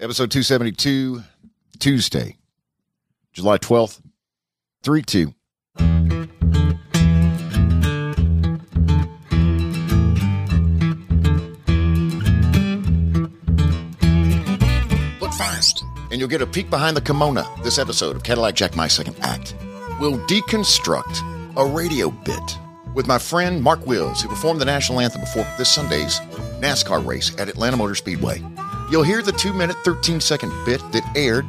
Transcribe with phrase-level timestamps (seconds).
[0.00, 1.22] episode 272,
[1.80, 2.36] Tuesday,
[3.32, 4.00] July 12th,
[4.84, 5.34] 3 2.
[15.20, 15.82] Look fast,
[16.12, 17.44] and you'll get a peek behind the kimono.
[17.64, 19.56] This episode of Cadillac Jack My Second Act
[20.00, 21.24] will deconstruct
[21.56, 22.58] a radio bit
[22.94, 26.20] with my friend Mark Wills, who performed the national anthem before this Sunday's
[26.60, 28.44] NASCAR race at Atlanta Motor Speedway.
[28.90, 31.46] You'll hear the 2 minute, 13 second bit that aired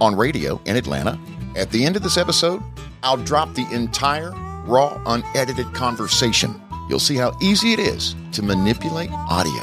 [0.00, 1.18] on radio in Atlanta.
[1.56, 2.62] At the end of this episode,
[3.02, 4.30] I'll drop the entire
[4.66, 6.60] raw, unedited conversation.
[6.88, 9.62] You'll see how easy it is to manipulate audio.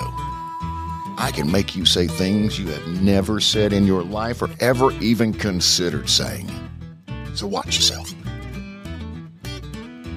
[1.17, 4.91] I can make you say things you have never said in your life or ever
[4.93, 6.49] even considered saying.
[7.35, 8.13] So watch yourself.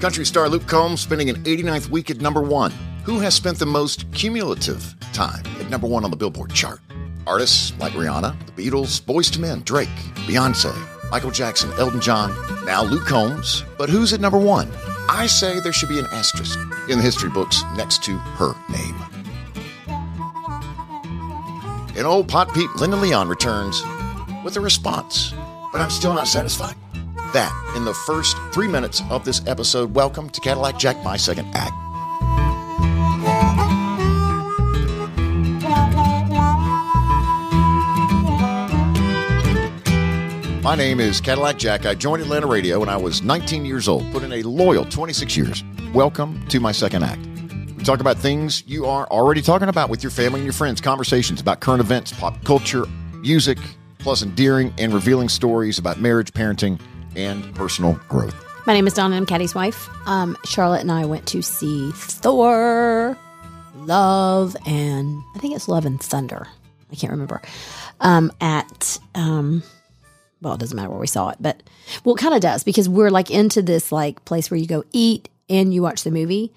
[0.00, 2.72] Country star Luke Combs spending an 89th week at number one.
[3.04, 6.80] Who has spent the most cumulative time at number one on the Billboard chart?
[7.26, 9.88] Artists like Rihanna, the Beatles, Boyz II Men, Drake,
[10.28, 10.72] Beyonce,
[11.10, 12.30] Michael Jackson, Elton John,
[12.64, 13.64] now Luke Combs.
[13.76, 14.70] But who's at number one?
[15.08, 18.94] I say there should be an asterisk in the history books next to her name.
[21.96, 23.82] And old pot peep Linda Leon returns
[24.44, 25.32] with a response,
[25.72, 26.76] but I'm still not satisfied.
[27.32, 29.94] That in the first three minutes of this episode.
[29.94, 31.74] Welcome to Cadillac Jack, my second act.
[40.66, 41.86] My name is Cadillac Jack.
[41.86, 45.36] I joined Atlanta Radio when I was 19 years old, put in a loyal 26
[45.36, 45.62] years.
[45.94, 47.24] Welcome to my second act.
[47.76, 50.80] We talk about things you are already talking about with your family and your friends,
[50.80, 52.84] conversations about current events, pop culture,
[53.20, 53.58] music,
[53.98, 56.80] plus endearing and revealing stories about marriage, parenting,
[57.14, 58.34] and personal growth.
[58.66, 59.14] My name is Donna.
[59.14, 59.88] I'm Caddy's wife.
[60.08, 63.16] Um, Charlotte and I went to see Thor,
[63.76, 66.48] Love, and I think it's Love and Thunder.
[66.90, 67.40] I can't remember.
[68.00, 69.62] Um, at um,
[70.42, 71.62] well, it doesn't matter where we saw it, but
[72.04, 74.84] well, it kind of does because we're like into this like place where you go
[74.92, 76.52] eat and you watch the movie,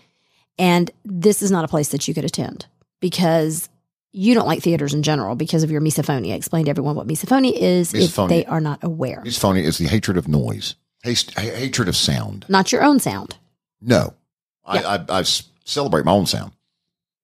[0.58, 2.66] and this is not a place that you could attend
[3.00, 3.70] because
[4.12, 6.36] you don't like theaters in general because of your misophonia.
[6.36, 8.24] Explain to everyone what misophonia is Misophonia.
[8.24, 9.22] if they are not aware.
[9.26, 12.46] Misophonia is the hatred of noise, Haste, ha- hatred of sound.
[12.50, 13.38] Not your own sound.
[13.82, 14.14] No,
[14.74, 14.82] Yeah.
[14.82, 15.24] I, I, I
[15.64, 16.52] celebrate my own sound.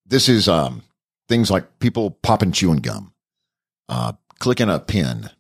[0.06, 0.84] This is um,
[1.28, 3.12] things like people popping chewing gum,
[3.90, 5.32] uh, clicking a pen,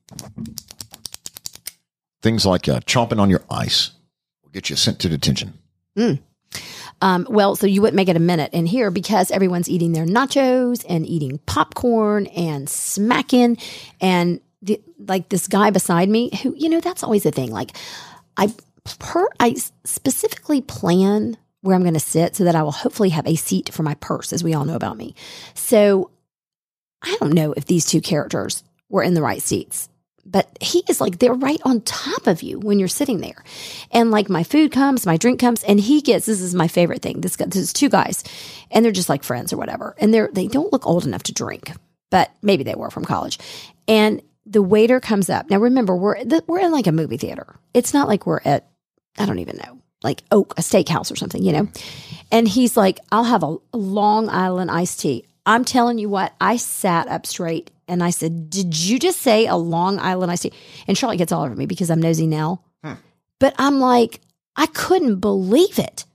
[2.26, 3.92] things like uh, chomping on your ice
[4.44, 5.54] will get you sent to detention.
[7.02, 10.08] Um, well, so you wouldn't make it a minute in here because everyone's eating their
[10.08, 13.60] nachos and eating popcorn and smacking.
[14.02, 17.52] And the, like this guy beside me, who, you know, that's always the thing.
[17.52, 17.78] Like,
[18.38, 18.52] I,
[18.86, 19.54] per, I
[19.84, 23.72] specifically plan where I'm going to sit so that I will hopefully have a seat
[23.72, 25.14] for my purse, as we all know about me.
[25.54, 26.10] So
[27.04, 29.90] I don't know if these two characters were in the right seats,
[30.26, 33.44] but he is like, they're right on top of you when you're sitting there.
[33.92, 37.02] And like my food comes, my drink comes, and he gets this is my favorite
[37.02, 37.22] thing.
[37.22, 38.24] This guy, there's two guys,
[38.72, 39.96] and they're just like friends or whatever.
[40.00, 41.72] And they're they don't look old enough to drink,
[42.10, 43.38] but maybe they were from college.
[43.88, 45.50] And the waiter comes up.
[45.50, 47.56] Now remember, we're we're in like a movie theater.
[47.74, 48.68] It's not like we're at
[49.18, 51.68] I don't even know, like Oak, a steakhouse or something, you know.
[52.32, 55.26] And he's like, I'll have a Long Island iced tea.
[55.46, 59.46] I'm telling you what, I sat up straight and I said, Did you just say
[59.48, 60.54] a Long Island iced tea?
[60.88, 62.62] And Charlotte gets all over me because I'm nosy now.
[62.84, 62.94] Hmm.
[63.40, 64.22] But I'm like,
[64.56, 66.06] I couldn't believe it.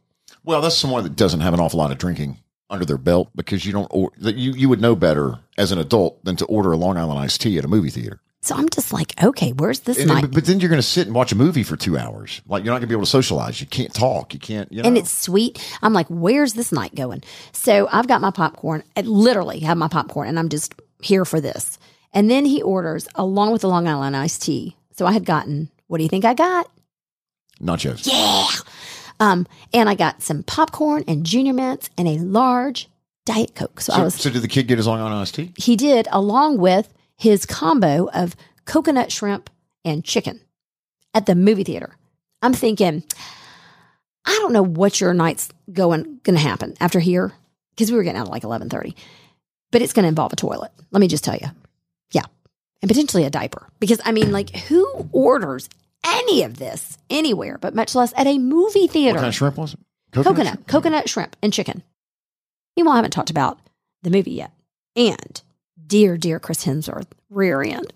[0.44, 2.38] Well, that's someone that doesn't have an awful lot of drinking
[2.70, 5.78] under their belt because you don't, or, that you, you would know better as an
[5.78, 8.20] adult than to order a Long Island iced tea at a movie theater.
[8.42, 10.22] So I'm just like, okay, where's this And night?
[10.22, 12.40] then, but then you're going to sit and watch a movie for two hours.
[12.46, 13.60] Like you're not going to be able to socialize.
[13.60, 14.32] You can't talk.
[14.32, 14.88] You can't, you know.
[14.88, 15.60] and it's sweet.
[15.82, 17.22] I'm like, where's this night going?
[17.52, 18.82] So I've got my popcorn.
[18.96, 21.78] I literally have my popcorn, and I'm just here for this.
[22.12, 24.76] And then he orders along with the Long Island iced tea.
[24.92, 26.70] So I had gotten, what do you think I got?
[27.62, 28.06] nachos.
[28.06, 28.46] Yeah.
[29.20, 32.88] Um, and I got some popcorn and junior mints and a large
[33.26, 33.80] diet coke.
[33.80, 35.52] So, I was so did the kid get his Long Island iced tea?
[35.56, 39.50] he did along with his combo of coconut shrimp
[39.84, 40.40] and chicken
[41.12, 41.96] at the movie theater.
[42.42, 43.04] I'm thinking,
[44.24, 47.32] I don't know what your night's going going to happen after here
[47.70, 48.94] because we were getting out at like 11:30.
[49.70, 50.72] But it's going to involve a toilet.
[50.90, 51.48] Let me just tell you.
[52.12, 52.24] Yeah.
[52.82, 55.68] And potentially a diaper because I mean like who orders
[56.04, 59.14] any of this anywhere but much less at a movie theater?
[59.14, 59.80] What kind of shrimp was it?
[60.12, 60.66] coconut, shrimp?
[60.66, 61.82] coconut shrimp, and chicken.
[62.76, 63.58] Meanwhile, I haven't talked about
[64.02, 64.52] the movie yet.
[64.96, 65.42] And
[65.86, 67.92] dear, dear Chris Hemsworth, rear end.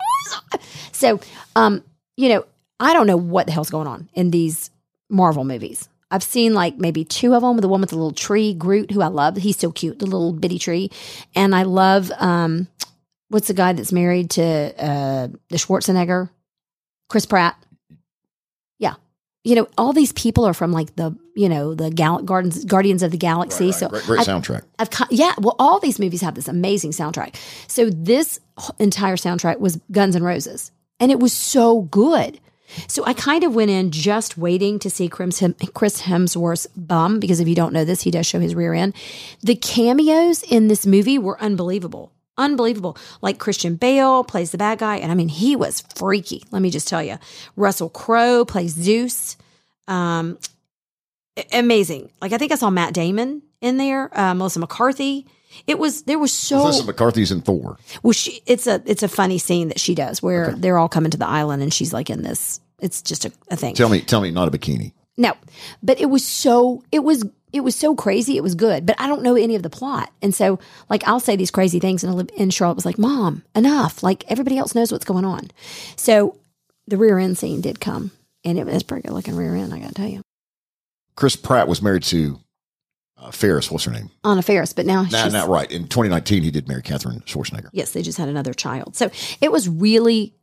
[0.92, 1.20] so,
[1.56, 1.82] um,
[2.16, 2.44] you know,
[2.80, 4.70] I don't know what the hell's going on in these
[5.08, 5.88] Marvel movies.
[6.14, 7.56] I've seen like maybe two of them.
[7.56, 9.36] The one with the little tree, Groot, who I love.
[9.36, 10.92] He's so cute, the little bitty tree.
[11.34, 12.68] And I love um,
[13.30, 16.30] what's the guy that's married to uh, the Schwarzenegger,
[17.08, 17.56] Chris Pratt.
[18.78, 18.94] Yeah,
[19.42, 23.02] you know, all these people are from like the you know the Gal- Gardens Guardians
[23.02, 23.72] of the Galaxy.
[23.72, 24.62] So great, great I- soundtrack.
[24.78, 27.34] I've yeah, well, all these movies have this amazing soundtrack.
[27.66, 28.38] So this
[28.78, 30.70] entire soundtrack was Guns N' Roses,
[31.00, 32.38] and it was so good.
[32.88, 37.48] So I kind of went in just waiting to see Chris Hemsworth's bum because if
[37.48, 38.94] you don't know this, he does show his rear end.
[39.42, 42.12] The cameos in this movie were unbelievable.
[42.36, 42.96] Unbelievable.
[43.22, 46.42] Like Christian Bale plays the bad guy, and I mean, he was freaky.
[46.50, 47.18] Let me just tell you.
[47.54, 49.36] Russell Crowe plays Zeus.
[49.86, 50.38] Um,
[51.52, 52.10] amazing.
[52.20, 55.26] Like I think I saw Matt Damon in there, uh, Melissa McCarthy.
[55.66, 57.78] It was there was so Melissa McCarthy's in Thor.
[58.02, 58.12] well.
[58.12, 61.18] She it's a it's a funny scene that she does where they're all coming to
[61.18, 62.60] the island and she's like in this.
[62.80, 63.74] It's just a, a thing.
[63.74, 64.92] Tell me, tell me, not a bikini.
[65.16, 65.34] No,
[65.82, 68.36] but it was so it was it was so crazy.
[68.36, 70.58] It was good, but I don't know any of the plot, and so
[70.90, 74.02] like I'll say these crazy things, and, and Charlotte was like, "Mom, enough!
[74.02, 75.50] Like everybody else knows what's going on."
[75.96, 76.36] So
[76.88, 78.10] the rear end scene did come,
[78.44, 79.72] and it was pretty good looking rear end.
[79.72, 80.22] I got to tell you,
[81.14, 82.40] Chris Pratt was married to
[83.24, 83.70] uh, Faris.
[83.70, 84.10] What's her name?
[84.24, 85.70] Anna Faris, but now Nah, she's not right.
[85.70, 87.70] In 2019, he did marry Catherine Schwarzenegger.
[87.72, 88.94] yes, they just had another child.
[88.96, 89.10] So
[89.40, 90.34] it was really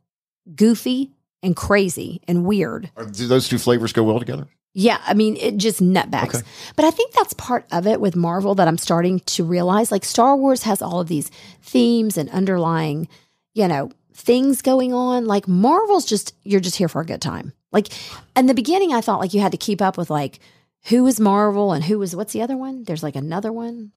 [0.54, 1.12] goofy
[1.42, 2.90] and crazy and weird.
[2.96, 4.46] Are, do those two flavors go well together?
[4.74, 6.36] Yeah, I mean, it just nutbags.
[6.36, 6.46] Okay.
[6.76, 9.92] But I think that's part of it with Marvel that I'm starting to realize.
[9.92, 11.30] Like Star Wars has all of these
[11.60, 13.06] themes and underlying,
[13.54, 15.26] you know, things going on.
[15.26, 17.52] Like Marvel's just you're just here for a good time.
[17.70, 17.88] Like
[18.34, 20.38] in the beginning, I thought like you had to keep up with like
[20.84, 22.84] who is Marvel and who is what's the other one?
[22.84, 23.92] There's like another one.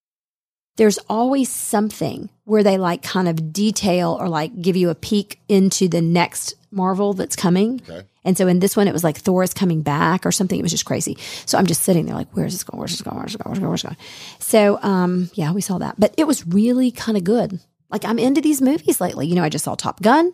[0.77, 5.39] There's always something where they like kind of detail or like give you a peek
[5.47, 7.81] into the next Marvel that's coming.
[7.89, 8.05] Okay.
[8.25, 10.59] And so in this one, it was like Thor is coming back or something.
[10.59, 11.17] It was just crazy.
[11.45, 12.79] So I'm just sitting there like, where's this going?
[12.79, 13.17] Where's this going?
[13.17, 13.51] Where's this going?
[13.51, 13.69] Where's this going?
[13.69, 14.39] Where's this going?
[14.39, 15.95] So um, yeah, we saw that.
[15.97, 17.59] But it was really kind of good.
[17.89, 19.27] Like I'm into these movies lately.
[19.27, 20.31] You know, I just saw Top Gun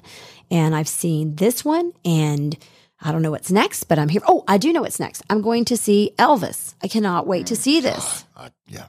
[0.49, 2.57] and I've seen this one and
[3.01, 4.21] I don't know what's next, but I'm here.
[4.27, 5.23] Oh, I do know what's next.
[5.29, 6.75] I'm going to see Elvis.
[6.83, 8.25] I cannot wait to see this.
[8.37, 8.85] Uh, yeah.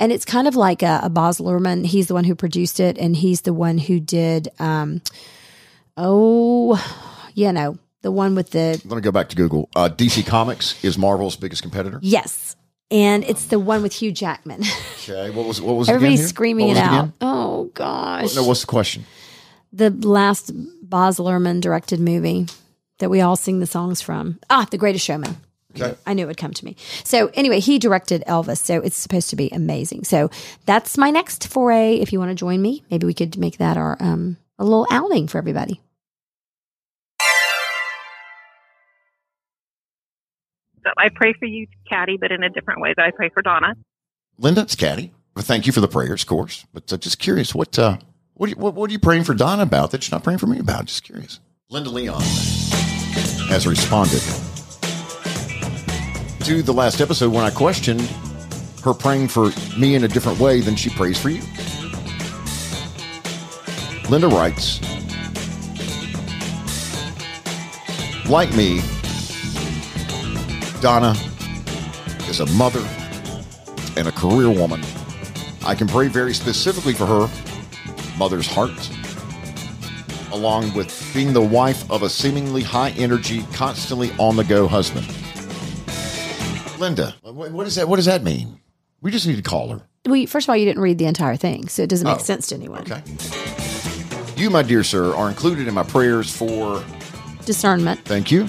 [0.00, 1.84] And it's kind of like a, a Baz Luhrmann.
[1.86, 5.02] He's the one who produced it, and he's the one who did, um,
[5.96, 6.76] oh,
[7.34, 9.68] you know, the one with the Let me go back to Google.
[9.76, 11.98] Uh, DC Comics is Marvel's biggest competitor.
[12.02, 12.56] yes,
[12.90, 14.62] and it's the one with Hugh Jackman.
[15.08, 15.30] Okay.
[15.30, 16.92] What was what was Everybody's screaming it out.
[16.92, 17.12] again?
[17.20, 19.04] Oh gosh, No, what's the question?
[19.72, 20.52] the last
[20.88, 22.46] Baz Luhrmann directed movie
[23.02, 24.38] that we all sing the songs from.
[24.48, 25.36] Ah, The Greatest Showman.
[25.74, 25.96] Okay.
[26.06, 26.76] I knew it would come to me.
[27.02, 30.04] So anyway, he directed Elvis, so it's supposed to be amazing.
[30.04, 30.30] So
[30.66, 31.96] that's my next foray.
[31.96, 34.86] If you want to join me, maybe we could make that our um a little
[34.92, 35.80] outing for everybody.
[40.84, 43.42] So I pray for you, Caddy, but in a different way that I pray for
[43.42, 43.74] Donna.
[44.38, 45.12] Linda, it's Caddy.
[45.34, 46.66] Well, thank you for the prayers, of course.
[46.72, 47.96] But uh, just curious, what uh,
[48.34, 50.38] what, are you, what what are you praying for Donna about that you're not praying
[50.38, 50.84] for me about?
[50.84, 51.40] Just curious.
[51.68, 52.22] Linda Leon
[53.48, 54.22] has responded
[56.44, 58.00] to the last episode when I questioned
[58.82, 61.42] her praying for me in a different way than she prays for you.
[64.10, 64.80] Linda writes,
[68.28, 68.80] like me,
[70.80, 71.14] Donna
[72.28, 72.86] is a mother
[73.96, 74.82] and a career woman.
[75.64, 77.30] I can pray very specifically for her
[78.18, 78.90] mother's heart,
[80.32, 85.06] along with being the wife of a seemingly high energy, constantly on the go husband.
[86.78, 88.58] Linda, what does that what does that mean?
[89.00, 89.82] We just need to call her.
[90.06, 92.22] Well, first of all, you didn't read the entire thing, so it doesn't make Oh,
[92.22, 92.80] sense to anyone.
[92.82, 93.02] Okay.
[94.36, 96.82] You, my dear sir, are included in my prayers for
[97.44, 98.00] Discernment.
[98.04, 98.48] thank you.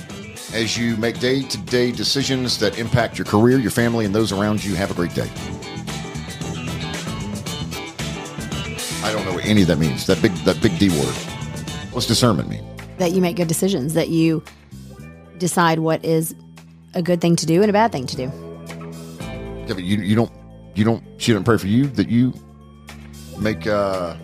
[0.53, 4.31] As you make day to day decisions that impact your career, your family, and those
[4.31, 5.29] around you, have a great day.
[9.03, 10.05] I don't know what any of that means.
[10.07, 11.15] That big that big D word.
[11.93, 12.63] What's discernment mean?
[12.97, 14.43] that you make good decisions, that you
[15.37, 16.35] decide what is
[16.93, 18.31] a good thing to do and a bad thing to do.
[19.67, 20.31] Yeah, but you you don't
[20.75, 22.33] you don't she didn't pray for you that you
[23.39, 24.15] make uh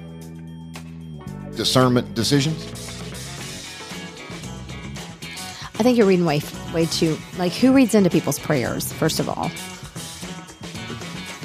[1.55, 2.63] discernment decisions?
[5.79, 6.41] I think you're reading way
[6.73, 9.49] way too like who reads into people's prayers first of all.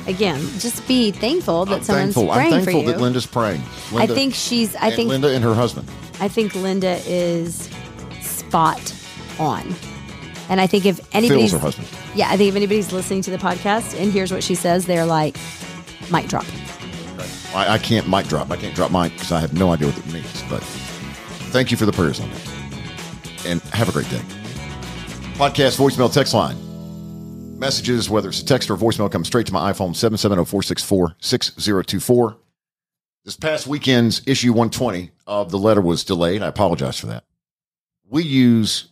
[0.07, 2.31] Again, just be thankful that I'm someone's thankful.
[2.31, 2.93] I'm thankful for you.
[2.93, 3.62] that Linda's praying.
[3.95, 4.76] I think she's.
[4.76, 5.09] I think.
[5.09, 5.88] Linda and her husband.
[6.21, 7.68] I think Linda is
[8.23, 8.94] spot
[9.38, 9.75] on,
[10.49, 11.88] and I think if anybody's, Phil's her husband.
[12.14, 15.06] yeah, I think if anybody's listening to the podcast and hears what she says, they're
[15.06, 15.37] like,
[16.11, 16.44] mic drop.
[17.54, 18.50] I, I can't mic drop.
[18.50, 20.42] I can't drop mic because I have no idea what it means.
[20.50, 20.62] But
[21.52, 22.49] thank you for the prayers on that.
[23.47, 24.21] And have a great day.
[25.35, 26.56] Podcast voicemail text line.
[27.59, 32.37] Messages, whether it's a text or voicemail, come straight to my iPhone 770 464 6024.
[33.25, 36.43] This past weekend's issue 120 of the letter was delayed.
[36.43, 37.25] I apologize for that.
[38.09, 38.88] We use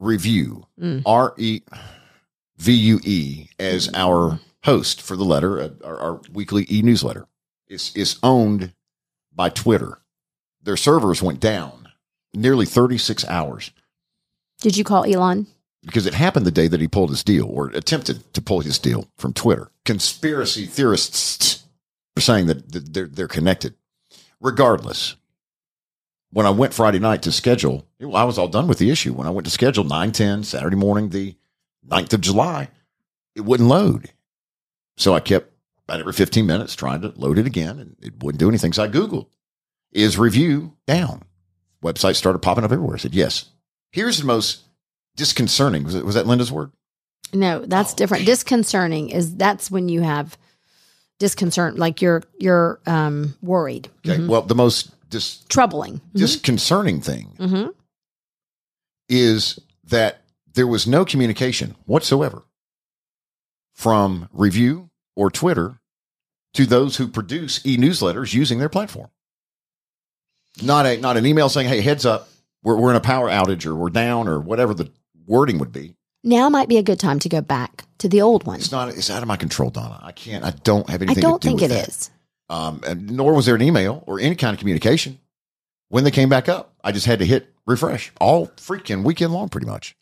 [0.00, 1.02] Revue, Mm.
[1.06, 1.60] R E
[2.56, 7.26] V U E, as our host for the letter, uh, our, our weekly e newsletter.
[7.68, 8.72] It's, it's owned
[9.34, 9.98] by Twitter.
[10.62, 11.88] Their servers went down
[12.32, 13.70] nearly 36 hours
[14.60, 15.46] Did you call Elon?
[15.84, 18.78] because it happened the day that he pulled his deal or attempted to pull his
[18.78, 19.70] deal from Twitter.
[19.84, 21.63] Conspiracy theorists
[22.22, 23.74] saying that they're, they're connected.
[24.40, 25.16] Regardless,
[26.30, 29.12] when I went Friday night to schedule, I was all done with the issue.
[29.14, 31.34] When I went to schedule 9 10, Saturday morning, the
[31.88, 32.68] 9th of July,
[33.34, 34.10] it wouldn't load.
[34.96, 35.50] So I kept
[35.86, 38.72] about every 15 minutes trying to load it again, and it wouldn't do anything.
[38.72, 39.26] So I Googled,
[39.92, 41.22] is Revue down?
[41.82, 42.94] Websites started popping up everywhere.
[42.96, 43.46] I said, yes.
[43.92, 44.62] Here's the most
[45.16, 45.84] disconcerting.
[45.84, 46.72] Was, it, was that Linda's word?
[47.32, 48.26] No, that's Oh, different.
[48.26, 50.36] Disconcerting is that's when you have
[51.18, 54.18] disconcern, like you're you're um worried, Okay.
[54.18, 54.28] Mhm.
[54.28, 56.00] Well, the most dis- troubling.
[56.14, 57.66] disconcerting thing hmm
[59.08, 60.22] is that
[60.54, 62.42] there was no communication whatsoever
[63.74, 65.80] from Revue or Twitter
[66.54, 69.10] to those who produce e-newsletters using their platform.
[70.62, 72.28] Not a not an email saying, "Hey, heads up,
[72.62, 74.90] we're we're in a power outage or we're down or whatever the
[75.26, 78.46] wording would be." Now might be a good time to go back to the old
[78.46, 78.58] one.
[78.58, 78.88] It's not.
[78.88, 80.00] It's out of my control, Donna.
[80.02, 80.42] I can't.
[80.44, 81.18] I don't have anything.
[81.22, 81.88] I don't to do think with it that.
[81.88, 82.10] is.
[82.48, 85.18] Um, and nor was there an email or any kind of communication
[85.90, 86.72] when they came back up.
[86.82, 89.96] I just had to hit refresh all freaking weekend long, pretty much.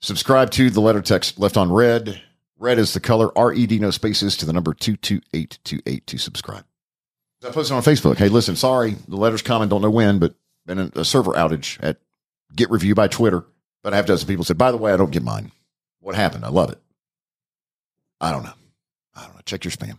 [0.00, 2.20] Subscribe to the letter text left on red.
[2.58, 3.36] Red is the color.
[3.36, 6.64] R E D no spaces to the number two two eight two eight to subscribe.
[7.46, 8.16] I posted on Facebook.
[8.16, 9.68] Hey, listen, sorry, the letter's coming.
[9.68, 11.98] Don't know when, but been a, a server outage at
[12.54, 13.44] Get Revue by Twitter.
[13.82, 15.50] But I have dozen people said, by the way, I don't get mine.
[16.00, 16.44] What happened?
[16.44, 16.80] I love it.
[18.20, 18.52] I don't know.
[19.14, 19.40] I don't know.
[19.44, 19.98] Check your spam.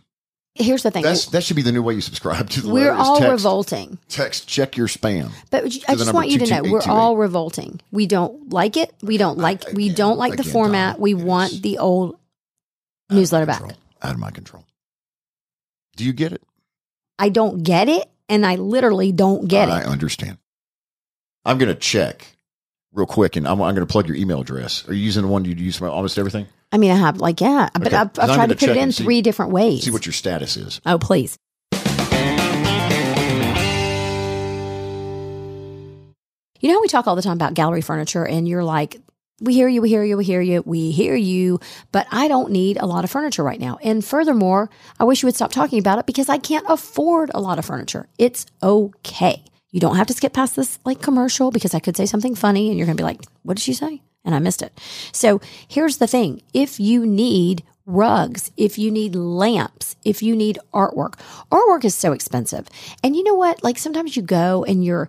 [0.56, 1.02] Here's the thing.
[1.02, 3.98] That's that should be the new way you subscribe to the we're all text, revolting.
[4.08, 5.32] Text check your spam.
[5.50, 7.80] But I just want you to know we're all revolting.
[7.90, 8.94] We don't like it.
[9.02, 11.00] We don't like we again, don't like the format.
[11.00, 12.16] We want the old
[13.10, 13.62] newsletter back.
[14.00, 14.64] Out of my control.
[15.96, 16.42] Do you get it?
[17.18, 19.86] I don't get it and I literally don't get I it.
[19.86, 20.38] I understand.
[21.44, 22.33] I'm going to check
[22.94, 24.88] real quick, and I'm, I'm going to plug your email address.
[24.88, 26.46] Are you using the one you use for almost everything?
[26.72, 27.96] I mean I have like yeah, but Okay.
[27.96, 29.84] I've, I've tried to put it in see- three different ways.
[29.84, 30.80] See what your status is.
[30.86, 31.36] oh please.
[36.60, 38.96] You know how we talk all the time about gallery furniture and you're like,
[39.40, 41.60] we hear you, we hear you, we hear you, we hear you,
[41.92, 43.78] but I don't need a lot of furniture right now.
[43.82, 47.40] And furthermore, I wish you would stop talking about it because I can't afford a
[47.40, 48.08] lot of furniture.
[48.18, 49.44] It's okay.
[49.74, 52.68] You don't have to skip past this like commercial because I could say something funny
[52.68, 54.02] and you're going to be like, what did she say?
[54.24, 54.72] And I missed it.
[55.10, 56.42] So here's the thing.
[56.52, 61.14] If you need rugs, if you need lamps, if you need artwork,
[61.50, 62.68] artwork is so expensive.
[63.02, 63.64] And you know what?
[63.64, 65.08] Like sometimes you go and you're,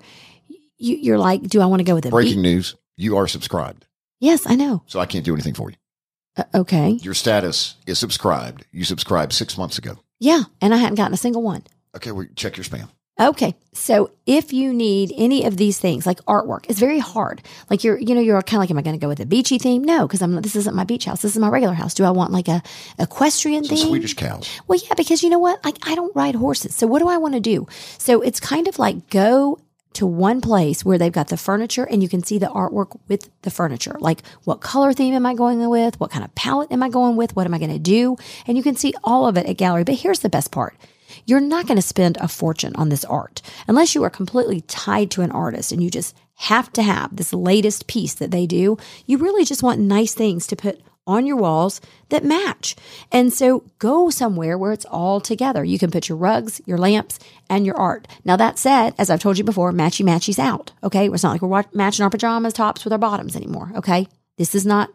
[0.79, 3.85] you, you're like, do I want to go with a Breaking news: You are subscribed,
[4.19, 4.81] Yes, I know.
[4.87, 5.75] so I can't do anything for you.
[6.37, 6.89] Uh, okay.
[7.03, 8.65] Your status is subscribed.
[8.71, 9.99] You subscribed six months ago.
[10.19, 10.45] Yeah.
[10.59, 11.61] And I hadn't gotten a single one.
[11.95, 12.89] Okay, well, check your spam.
[13.19, 13.55] Okay.
[13.71, 17.41] So if you need any of these things, like artwork, it's very hard.
[17.69, 19.25] Like you're, you know, you're kind of like, am I going to go with a
[19.25, 19.83] beachy theme?
[19.83, 21.21] No, because I'm, this isn't my beach house.
[21.21, 21.93] This is my regular house.
[21.93, 22.61] Do I want like a
[22.99, 23.87] equestrian Some theme?
[23.87, 24.49] Swedish cows.
[24.67, 25.63] Well, yeah, because you know what?
[25.63, 26.75] Like, I don't ride horses.
[26.75, 27.67] So what do I want to do?
[27.97, 29.59] So it's kind of like go
[29.93, 33.29] to one place where they've got the furniture and you can see the artwork with
[33.43, 33.95] the furniture.
[33.99, 35.99] Like, what color theme am I going with?
[36.01, 37.33] What kind of palette am I going with?
[37.35, 38.17] What am I going to do?
[38.45, 39.85] And you can see all of it at gallery.
[39.85, 40.75] But here's the best part.
[41.25, 45.11] You're not going to spend a fortune on this art unless you are completely tied
[45.11, 48.77] to an artist and you just have to have this latest piece that they do.
[49.05, 52.75] You really just want nice things to put on your walls that match.
[53.11, 55.63] And so go somewhere where it's all together.
[55.63, 57.19] You can put your rugs, your lamps,
[57.49, 58.07] and your art.
[58.23, 60.71] Now, that said, as I've told you before, matchy matchy's out.
[60.83, 61.07] Okay.
[61.07, 63.71] It's not like we're wa- matching our pajamas tops with our bottoms anymore.
[63.75, 64.07] Okay.
[64.37, 64.89] This is not,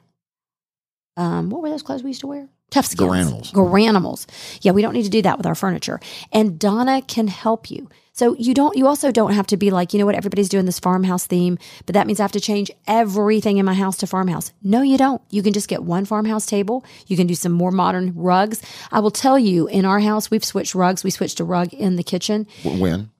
[1.16, 2.48] um, what were those clothes we used to wear?
[2.70, 3.10] Tough skins.
[3.10, 3.52] Garanimals.
[3.52, 4.26] Garanimals.
[4.62, 6.00] Yeah, we don't need to do that with our furniture.
[6.32, 7.88] And Donna can help you.
[8.12, 10.66] So you don't you also don't have to be like, you know what, everybody's doing
[10.66, 14.06] this farmhouse theme, but that means I have to change everything in my house to
[14.06, 14.52] farmhouse.
[14.62, 15.22] No, you don't.
[15.30, 16.84] You can just get one farmhouse table.
[17.06, 18.62] You can do some more modern rugs.
[18.92, 21.02] I will tell you, in our house, we've switched rugs.
[21.02, 22.46] We switched a rug in the kitchen.
[22.62, 23.10] When?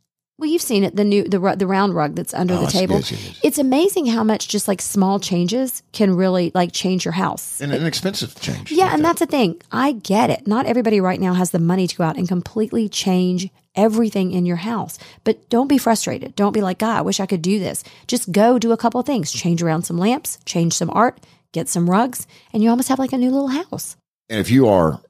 [0.41, 2.97] Well, you've seen it, the new the the round rug that's under Oh, the table.
[2.97, 3.41] Yes, yes, yes.
[3.45, 7.61] It's amazing how much just like small changes can really like change your house.
[7.61, 8.73] And an expensive change.
[8.73, 9.09] Yeah, like and that.
[9.09, 9.61] that's the thing.
[9.71, 10.47] I get it.
[10.47, 14.47] Not everybody right now has the money to go out and completely change everything in
[14.47, 14.99] your house.
[15.25, 16.35] But don't be frustrated.
[16.37, 17.85] Don't be like, God, I wish I could do this.
[18.07, 19.31] Just go do a couple of things.
[19.31, 21.21] Change around some lamps, change some art,
[21.53, 23.95] get some rugs, and you almost have like a new little house.
[24.31, 25.01] And if you are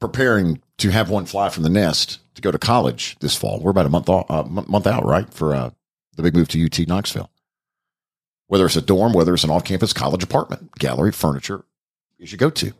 [0.00, 3.60] preparing to have one fly from the nest to go to college this fall.
[3.60, 5.70] We're about a month off, uh, month out, right, for uh,
[6.16, 7.30] the big move to UT Knoxville.
[8.46, 11.64] Whether it's a dorm, whether it's an off-campus college apartment, gallery furniture
[12.18, 12.72] is your go-to.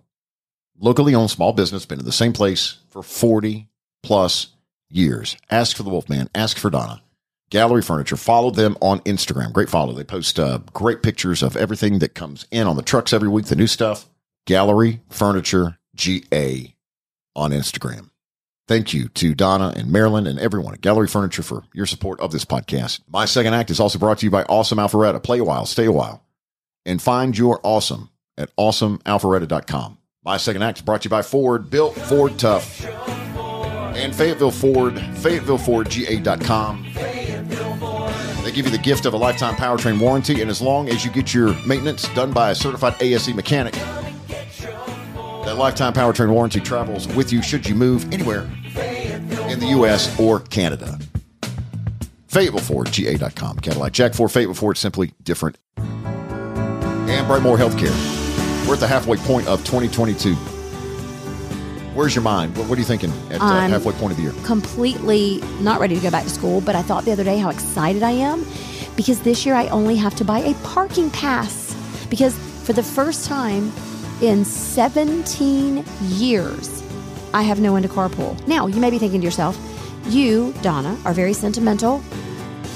[0.79, 3.69] Locally owned small business, been in the same place for 40
[4.03, 4.49] plus
[4.89, 5.37] years.
[5.51, 6.31] Ask for the Wolfman.
[6.35, 7.03] Ask for Donna.
[7.51, 8.17] Gallery Furniture.
[8.17, 9.53] Follow them on Instagram.
[9.53, 9.93] Great follow.
[9.93, 13.47] They post uh, great pictures of everything that comes in on the trucks every week,
[13.47, 14.07] the new stuff.
[14.47, 16.75] Gallery Furniture GA
[17.39, 18.11] on Instagram.
[18.67, 22.33] Thank you to Donna and Marilyn and everyone at Gallery Furniture for your support of
[22.33, 23.01] this podcast.
[23.09, 25.23] My second act is also brought to you by Awesome Alpharetta.
[25.23, 26.23] Play a while, stay a while,
[26.85, 29.97] and find your awesome at awesomealpharetta.com.
[30.23, 32.85] My second act is brought to you by Ford, built Ford tough.
[32.85, 36.87] And Fayetteville Ford, FayettevilleFordGA.com.
[38.45, 41.11] They give you the gift of a lifetime powertrain warranty, and as long as you
[41.11, 43.75] get your maintenance done by a certified ASE mechanic,
[45.49, 48.43] that lifetime powertrain warranty travels with you should you move anywhere
[49.49, 50.21] in the U.S.
[50.21, 50.99] or Canada.
[52.29, 53.61] FayettevilleFordGA.com.
[53.61, 55.57] Cadillac Jack 4 Fayetteville Ford, simply different.
[55.79, 57.97] And Brightmore Healthcare.
[58.69, 60.35] We're at the halfway point of 2022.
[61.95, 62.55] Where's your mind?
[62.55, 64.35] What, what are you thinking at uh, I'm halfway point of the year?
[64.45, 67.49] completely not ready to go back to school, but I thought the other day how
[67.49, 68.45] excited I am
[68.97, 71.75] because this year I only have to buy a parking pass
[72.11, 73.73] because for the first time
[74.21, 76.83] in 17 years,
[77.33, 78.47] I have no one to carpool.
[78.47, 79.59] Now, you may be thinking to yourself,
[80.07, 82.03] you, Donna, are very sentimental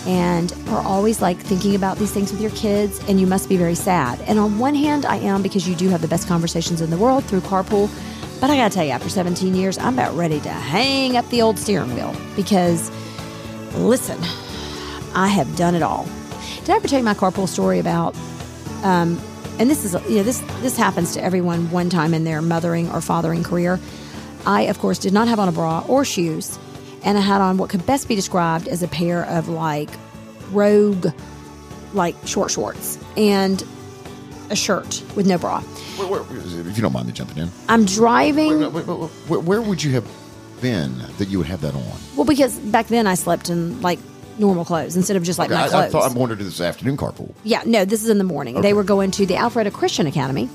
[0.07, 3.57] and are always like thinking about these things with your kids, and you must be
[3.57, 4.21] very sad.
[4.23, 6.97] And on one hand, I am because you do have the best conversations in the
[6.97, 7.89] world through carpool.
[8.41, 11.43] But I gotta tell you, after 17 years, I'm about ready to hang up the
[11.43, 12.91] old steering wheel because,
[13.77, 14.19] listen,
[15.15, 16.09] I have done it all.
[16.61, 18.17] Did I ever tell you my carpool story about?
[18.83, 19.21] Um,
[19.62, 22.90] and this is you know this this happens to everyone one time in their mothering
[22.90, 23.78] or fathering career.
[24.45, 26.59] I of course did not have on a bra or shoes,
[27.04, 29.88] and I had on what could best be described as a pair of like
[30.50, 31.07] rogue,
[31.95, 33.64] like short shorts and
[34.50, 35.61] a shirt with no bra.
[35.61, 36.22] Where, where,
[36.68, 38.59] if you don't mind me jumping in, I'm driving.
[38.59, 38.96] where, where-
[39.29, 40.05] where- where would you have
[40.61, 41.83] been that you would have that on?
[42.16, 43.98] Well, because back then I slept in like
[44.38, 45.92] normal clothes instead of just like my I, I clothes.
[45.92, 47.35] thought I'm going to do this afternoon carpool.
[47.45, 48.61] Yeah, no, this is in the morning.
[48.61, 50.49] They were going to the Alpharetta Christian Academy.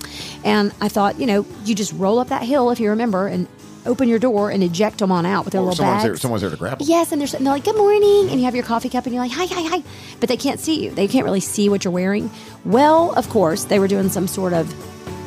[0.44, 3.48] And I thought, you know, you just roll up that hill, if you remember, and
[3.86, 6.04] open your door and eject them on out with their Or little someone's bags.
[6.04, 6.88] there, someone's there to grab them.
[6.90, 8.30] Yes, and they're, and they're like, good morning.
[8.30, 9.84] And you have your coffee cup and you're like, hi, hi, hi.
[10.20, 10.92] But they can't see you.
[10.92, 12.30] They can't really see what you're wearing.
[12.66, 14.74] Well, of course, they were doing some sort of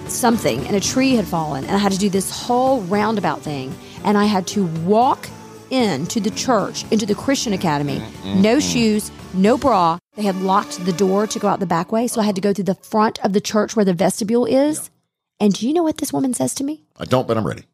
[0.09, 1.65] something and a tree had fallen.
[1.65, 3.75] And I had to do this whole roundabout thing.
[4.05, 5.29] And I had to walk
[5.71, 8.03] into the church, into the Christian Academy.
[8.25, 9.99] No shoes, no bra.
[10.17, 12.07] They had locked the door to go out the back way.
[12.09, 14.91] So I had to go through the front of the church where the vestibule is.
[15.39, 16.83] And do you know what this woman says to me?
[16.99, 17.65] I don't, but I'm ready.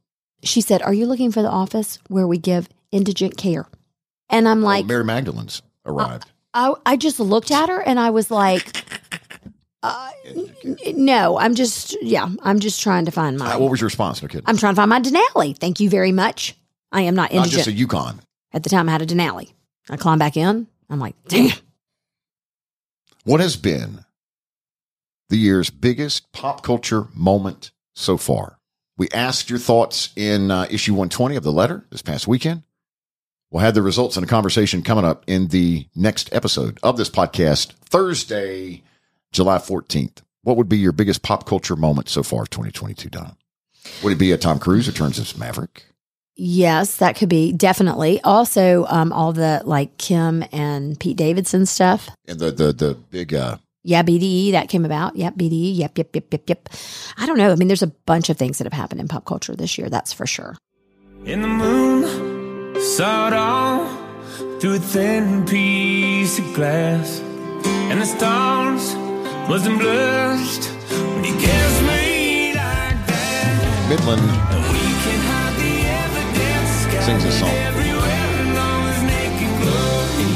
[0.43, 3.67] She said, Are you looking for the office where we give indigent care?
[4.29, 6.31] And I'm like, oh, Mary Magdalene's arrived.
[6.55, 8.85] I, I just looked at her and I was like,
[9.83, 10.53] uh, n-
[10.95, 14.21] no, I'm just, yeah, I'm just trying to find my, Uh, what was your response?
[14.23, 14.45] No kidding.
[14.47, 15.57] I'm trying to find my Denali.
[15.57, 16.57] Thank you very much.
[16.97, 18.23] I am not Not just a Yukon.
[18.55, 19.53] At the time, I had a Denali.
[19.91, 20.67] I climbed back in.
[20.89, 21.55] I'm like, damn.
[23.25, 24.07] What has been
[25.29, 28.59] the year's biggest pop culture moment so far?
[28.97, 32.63] We asked your thoughts in uh, issue 120 of the letter this past weekend.
[33.51, 37.11] We'll have the results and a conversation coming up in the next episode of this
[37.11, 38.83] podcast, Thursday,
[39.33, 40.23] July 14th.
[40.45, 43.37] What would be your biggest pop culture moment so far of 2022, Don?
[44.03, 45.85] Would it be a Tom Cruise returns as Maverick?
[46.37, 48.21] Yes, that could be definitely.
[48.23, 52.11] Also, um, all the like Kim and Pete Davidson stuff.
[52.29, 55.17] And the the the big uh Yeah, BDE that came about.
[55.17, 55.77] Yep, BDE.
[55.77, 56.69] Yep, yep, yep, yep, yep.
[57.17, 57.51] I don't know.
[57.53, 59.89] I mean, there's a bunch of things that have happened in pop culture this year.
[59.89, 60.57] That's for sure.
[61.25, 63.89] In the moon, saw it all
[64.61, 67.21] through a thin piece of glass.
[67.91, 68.95] And the stars
[69.49, 73.87] wasn't blushed when you kissed me like that.
[73.89, 74.96] Midland
[77.07, 77.49] Sings this song.
[77.49, 80.31] Everywhere and all is naked glory.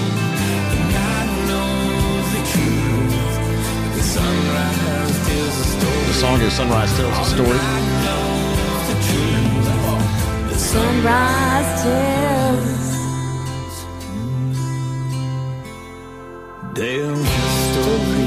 [0.71, 3.35] The night knows the truth.
[3.83, 7.59] But the sunrise tells a song is Sunrise Tells a Story.
[10.49, 12.83] the Sunrise tells.
[16.77, 18.27] tells a story.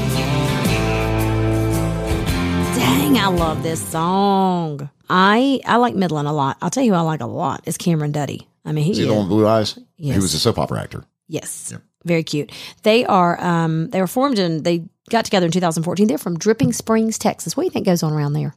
[2.76, 4.90] Dang, I love this song.
[5.08, 6.56] I I like Midland a lot.
[6.62, 8.48] I'll tell you who I like a lot is Cameron Duddy.
[8.64, 9.78] I mean, he See is, the one with blue eyes?
[9.96, 11.04] He was a soap opera actor.
[11.28, 12.50] yes, very cute.
[12.82, 16.06] They are um they were formed in they got together in 2014.
[16.06, 17.56] They're from Dripping Springs, Texas.
[17.56, 18.54] What do you think goes on around there?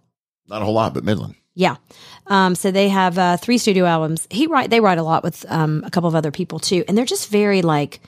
[0.48, 1.36] Not a whole lot, but Midland.
[1.56, 1.78] Yeah.
[2.28, 4.28] Um, so they have uh, three studio albums.
[4.30, 6.98] He write they write a lot with um, a couple of other people too, and
[6.98, 8.00] they're just very like,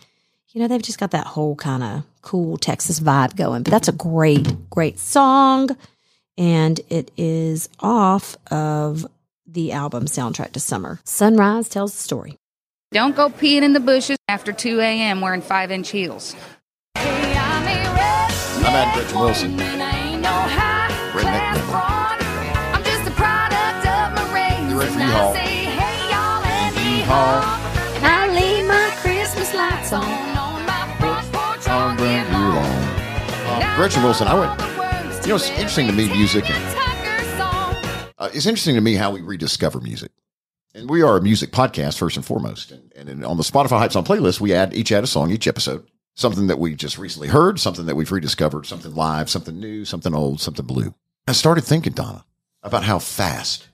[0.49, 3.63] you know, they've just got that whole kind of cool Texas vibe going.
[3.63, 5.69] But that's a great, great song,
[6.39, 9.05] and it is off of
[9.45, 10.99] the album soundtrack to summer.
[11.03, 12.37] Sunrise tells the story.
[12.91, 15.21] Don't go peeing in the bushes after 2 a.m.
[15.21, 16.35] wearing five inch heels.
[16.95, 17.05] I'm
[18.75, 19.57] at Gretchen Wilson.
[19.57, 21.75] Redneck member.
[24.71, 25.35] You ready for Yeehaw?
[26.73, 27.41] Yeehaw.
[28.01, 30.03] I leave my Christmas lights on.
[31.71, 32.65] I'll bring you along.
[33.45, 34.78] Uh, Gretchen Wilson, I went.
[35.29, 37.39] You know, it's interesting to me, music, and
[38.17, 40.09] uh, it's interesting to me how we rediscover music.
[40.73, 42.71] And we are a music podcast first and foremost.
[42.71, 45.45] And, and on the Spotify Hypes on playlist, we add each add a song each
[45.45, 49.85] episode, something that we just recently heard, something that we've rediscovered, something live, something new,
[49.85, 50.95] something old, something blue.
[51.27, 52.25] I started thinking, Donna,
[52.63, 53.67] about how fast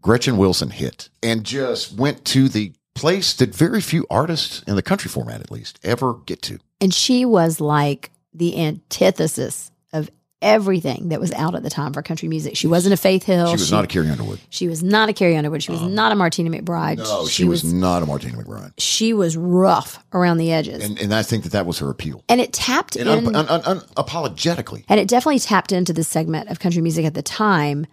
[0.00, 4.82] Gretchen Wilson hit and just went to the place that very few artists in the
[4.82, 6.60] country format, at least, ever get to.
[6.80, 10.08] And she was like the antithesis of
[10.44, 12.56] everything that was out at the time for country music.
[12.56, 13.48] She wasn't a Faith Hill.
[13.48, 14.38] She was not a Carrie Underwood.
[14.50, 15.62] She was not a Carrie Underwood.
[15.62, 15.88] She was uh-huh.
[15.88, 16.98] not a Martina McBride.
[16.98, 18.74] No, she, was, not a Martina McBride.
[18.78, 22.22] She was rough around the edges, and, And, I think that that was her appeal.
[22.28, 24.84] And it tapped And in, un, un, un, unapologetically.
[24.88, 27.86] and it definitely tapped into the segment of country music at the time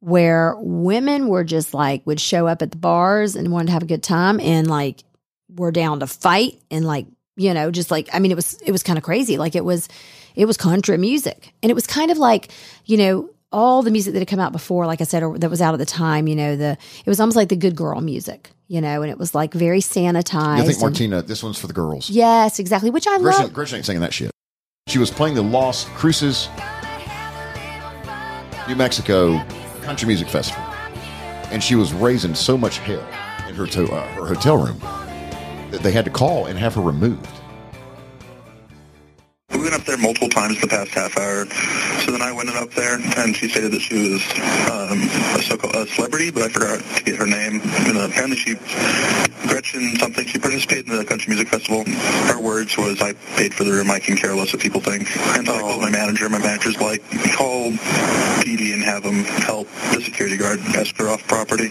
[0.00, 3.82] where women were just like would show up at the bars and wanted to have
[3.82, 5.02] a good time and like
[5.48, 7.06] were down to fight and like
[7.38, 9.64] you know just like i mean it was it was kind of crazy like it
[9.64, 9.88] was
[10.34, 12.50] it was country music and it was kind of like
[12.84, 15.48] you know all the music that had come out before like i said or that
[15.48, 18.00] was out at the time you know the it was almost like the good girl
[18.00, 21.58] music you know and it was like very sanitized I think and- Martina, this one's
[21.58, 22.10] for the girls.
[22.10, 24.30] yes exactly which i Gretchen, love Gretchen ain't singing that shit.
[24.88, 26.48] She was playing the Las Cruces,
[28.66, 29.38] New Mexico
[29.82, 30.62] Country Music Festival.
[31.50, 33.00] And she was raising so much hell
[33.48, 34.80] in her, to, uh, her hotel room
[35.70, 37.28] they had to call and have her removed.
[39.50, 41.46] We went up there multiple times the past half hour.
[42.04, 44.22] So then I went up there, and she stated that she was
[44.68, 45.00] um,
[45.36, 47.60] a, so-called, a celebrity, but I forgot to get her name.
[47.62, 48.54] And uh, apparently she,
[49.48, 51.82] Gretchen something, she participated in the country music festival.
[52.28, 55.08] Her words was, I paid for the room, I can care less what people think.
[55.36, 56.28] And so I called my manager.
[56.28, 57.02] My manager's like,
[57.32, 57.72] call
[58.44, 61.70] PD and have them help the security guard escort her off property.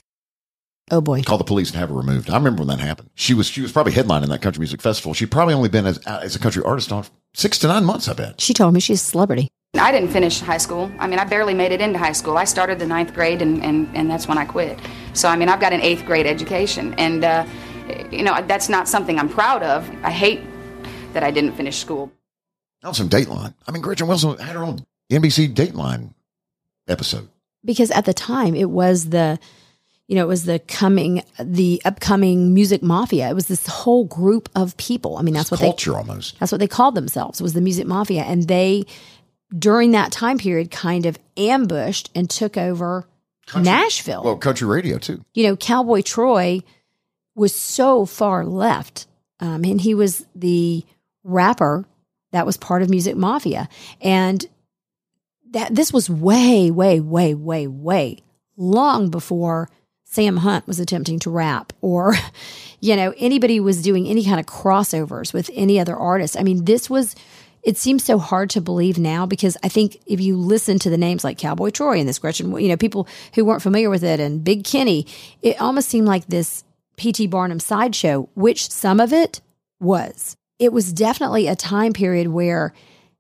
[0.92, 2.30] Oh boy Call the police and have her removed.
[2.30, 3.10] I remember when that happened.
[3.16, 5.14] She was she was probably headlining that country music festival.
[5.14, 8.14] She'd probably only been as, as a country artist on six to nine months, I
[8.14, 8.42] bet.
[8.42, 10.92] she told me she's a celebrity I didn't finish high school.
[10.98, 12.38] I mean, I barely made it into high school.
[12.38, 14.80] I started the ninth grade, and, and, and that's when I quit.
[15.14, 16.94] So, I mean, I've got an eighth grade education.
[16.96, 17.46] And, uh,
[18.10, 19.88] you know, that's not something I'm proud of.
[20.04, 20.42] I hate
[21.14, 22.12] that I didn't finish school.
[22.84, 23.54] On some Dateline.
[23.68, 26.14] I mean, Gretchen Wilson had her own NBC Dateline
[26.88, 27.28] episode.
[27.64, 29.38] because at the time it was the
[30.08, 34.50] you know it was the coming the upcoming music mafia it was this whole group
[34.56, 36.40] of people i mean that's what they Culture almost.
[36.40, 38.86] that's what they called themselves was the music mafia and they
[39.58, 43.08] during that time period kind of ambushed and took over
[43.56, 45.24] nashville Well, country radio too.
[45.34, 46.62] you know, Cowboy Troy
[47.36, 49.08] was so far left.
[49.40, 50.84] Um, and he was the
[51.24, 51.86] rapper
[52.32, 53.70] that was part of Music Mafia.
[54.02, 54.44] And
[55.52, 58.24] that this was way, way, way, way, way
[58.58, 59.70] long before
[60.10, 62.16] Sam Hunt was attempting to rap or,
[62.80, 66.38] you know, anybody was doing any kind of crossovers with any other artist.
[66.40, 67.16] I mean, this was
[67.64, 70.98] it seems so hard to believe now because I think if you listen to the
[70.98, 74.22] names like Cowboy Troy and this Gretchen, you know, people who weren't familiar with it
[74.22, 75.06] and Big Kenny,
[75.42, 76.64] it almost seemed like this
[76.96, 77.28] P.T.
[77.28, 79.42] Barnum sideshow, which some of it
[79.82, 80.38] was.
[80.60, 82.74] It was definitely a time period where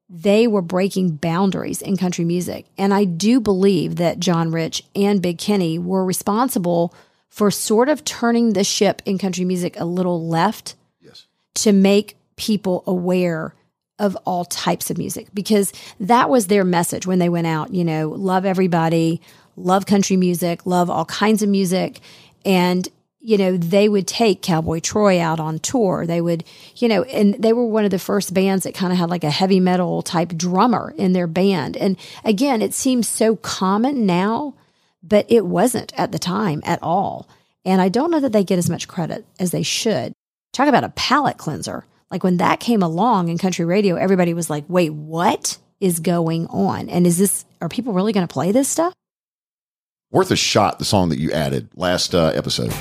[0.09, 2.65] they were breaking boundaries in country music.
[2.77, 6.93] And I do believe that John Rich and Big Kenny were responsible
[7.29, 11.25] for sort of turning the ship in country music a little left Yes.
[11.55, 13.53] to make people aware
[13.99, 17.83] of all types of music because that was their message when they went out, you
[17.83, 19.19] know, love everybody,
[19.55, 21.99] love country music, love all kinds of music.
[22.45, 22.87] And,
[23.27, 26.05] you know, they would take Cowboy Troy out on tour.
[26.07, 26.45] They would,
[26.77, 29.25] you know, and they were one of the first bands that kind of had like
[29.25, 31.75] a heavy metal type drummer in their band.
[31.75, 34.53] And again, it seems so common now,
[35.03, 37.27] but it wasn't at the time at all.
[37.65, 40.13] And I don't know that they get as much credit as they should.
[40.53, 41.85] Talk about a palate cleanser.
[42.09, 46.47] Like when that came along in country radio, everybody was like, wait, what is going
[46.47, 46.87] on?
[46.87, 48.93] And is this, are people really going to play this stuff?
[50.11, 52.73] Worth a Shot, the song that you added last uh, episode,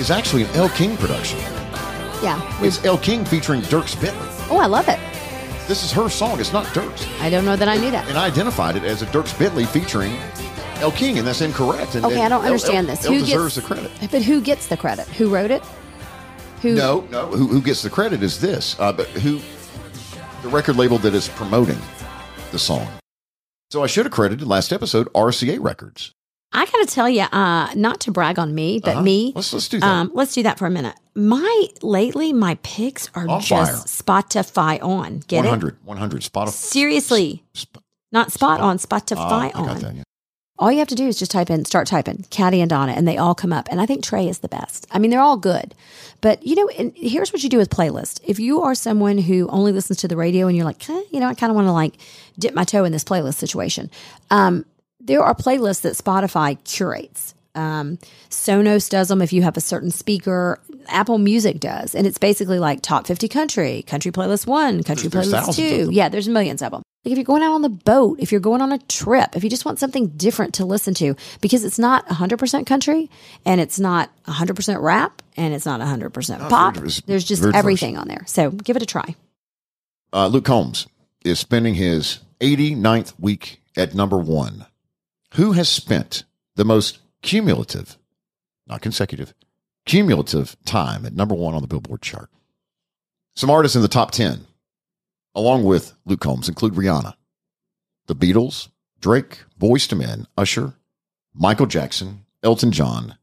[0.00, 1.38] is actually an Elle King production.
[2.22, 2.40] Yeah.
[2.62, 4.26] It's Elle King featuring Dierks Bentley.
[4.50, 4.98] Oh, I love it.
[5.68, 6.40] This is her song.
[6.40, 7.06] It's not Dierks.
[7.20, 8.08] I don't know that I knew that.
[8.08, 10.16] And I identified it as a Dierks Bentley featuring
[10.80, 11.94] Elle King, and that's incorrect.
[11.94, 13.04] And, Okay, and I don't understand El- this.
[13.06, 13.90] El Who deserves gets the credit.
[14.10, 15.06] But who gets the credit?
[15.08, 15.62] Who wrote it?
[16.62, 16.74] Who?
[16.74, 17.26] No, no.
[17.26, 19.40] Who, who gets the credit is this, uh, but who
[20.42, 21.78] the record label that is promoting
[22.50, 22.88] the song.
[23.70, 26.12] So I should have credited last episode RCA Records.
[26.52, 29.02] I gotta tell you, uh, not to brag on me, but Uh-huh.
[29.02, 29.32] me.
[29.36, 29.86] Let's let's do that.
[29.86, 30.96] Um, let's do that for a minute.
[31.14, 35.22] My lately, my picks are On just Spotify on.
[35.28, 36.48] Get 100, 100 Spotify.
[36.50, 37.78] Seriously, Sp-
[38.12, 39.78] not spot Spot- on, Spotify got on.
[39.80, 40.02] that, yeah.
[40.58, 43.08] All you have to do is just type in, start typing Caddy and Donna, and
[43.08, 43.66] they all come up.
[43.70, 44.86] And I think Trey is the best.
[44.90, 45.74] I mean, they're all good.
[46.20, 48.20] But, you know, and here's what you do with playlist.
[48.24, 51.18] If you are someone who only listens to the radio and you're like, eh, you
[51.18, 51.94] know, I kind of want to like
[52.38, 53.90] dip my toe in this playlist situation,
[54.30, 54.66] um,
[55.00, 57.34] there are playlists that Spotify curates.
[57.54, 57.98] Um,
[58.30, 60.60] Sonos does them if you have a certain speaker.
[60.88, 61.94] Apple Music does.
[61.96, 65.56] And it's basically like top 50 country, country playlist one, country There's- there's playlist of
[65.56, 65.88] two.
[65.92, 66.82] Yeah, there's millions of them.
[67.04, 69.42] Like if you're going out on the boat, if you're going on a trip, if
[69.42, 73.10] you just want something different to listen to, because it's not 100% country
[73.46, 76.74] and it's not 100% rap and it's not 100% No, it's pop.
[77.06, 78.22] There's just everything on there.
[78.26, 79.16] So give it a try.
[80.12, 80.86] Uh, Luke Combs
[81.24, 84.66] is spending his 89th week at number one.
[85.34, 86.24] Who has spent
[86.56, 87.96] the most cumulative,
[88.66, 89.34] not consecutive,
[89.86, 92.30] cumulative time at number one on the Billboard chart?
[93.36, 94.46] Some artists in the top 10,
[95.34, 97.14] along with Luke Combs, include Rihanna,
[98.06, 98.68] the Beatles,
[99.00, 100.74] Drake, Boyz II Men, Usher,
[101.32, 103.16] Michael Jackson, Elton John,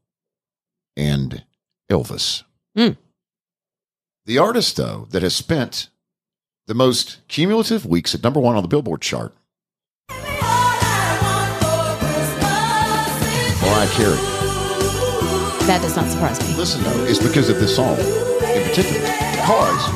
[0.96, 1.44] and
[1.90, 2.42] Elvis.
[2.74, 2.92] Hmm.
[4.24, 5.88] The artist, though, that has spent
[6.66, 9.34] the most cumulative weeks at number one on the Billboard chart.
[13.78, 14.16] Mariah Carey.
[15.68, 16.56] That does not surprise me.
[16.56, 18.98] Listen, though, it's because of this song in particular.
[19.30, 19.88] Because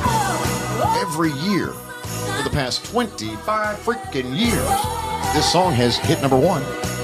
[1.02, 6.62] every year for the past 25 freaking years, this song has hit number one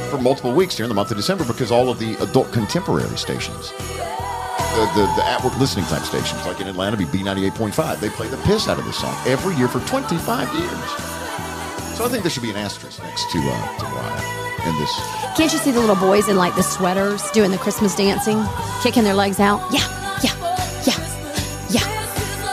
[0.08, 3.72] for multiple weeks during the month of December because all of the adult contemporary stations,
[3.72, 8.36] the, the, the at-work listening type stations, like in Atlanta, be B98.5, they play the
[8.44, 11.17] piss out of this song every year for 25 years.
[11.98, 15.00] So I think there should be an asterisk next to, uh, to Mariah in this.
[15.36, 18.40] Can't you see the little boys in like the sweaters doing the Christmas dancing,
[18.84, 19.60] kicking their legs out?
[19.72, 19.82] Yeah,
[20.22, 20.32] yeah,
[20.86, 20.94] yeah,
[21.70, 21.82] yeah,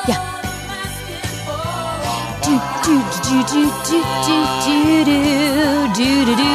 [0.07, 0.17] yeah.
[2.41, 5.21] Do do do do do do do do
[5.93, 6.49] do do do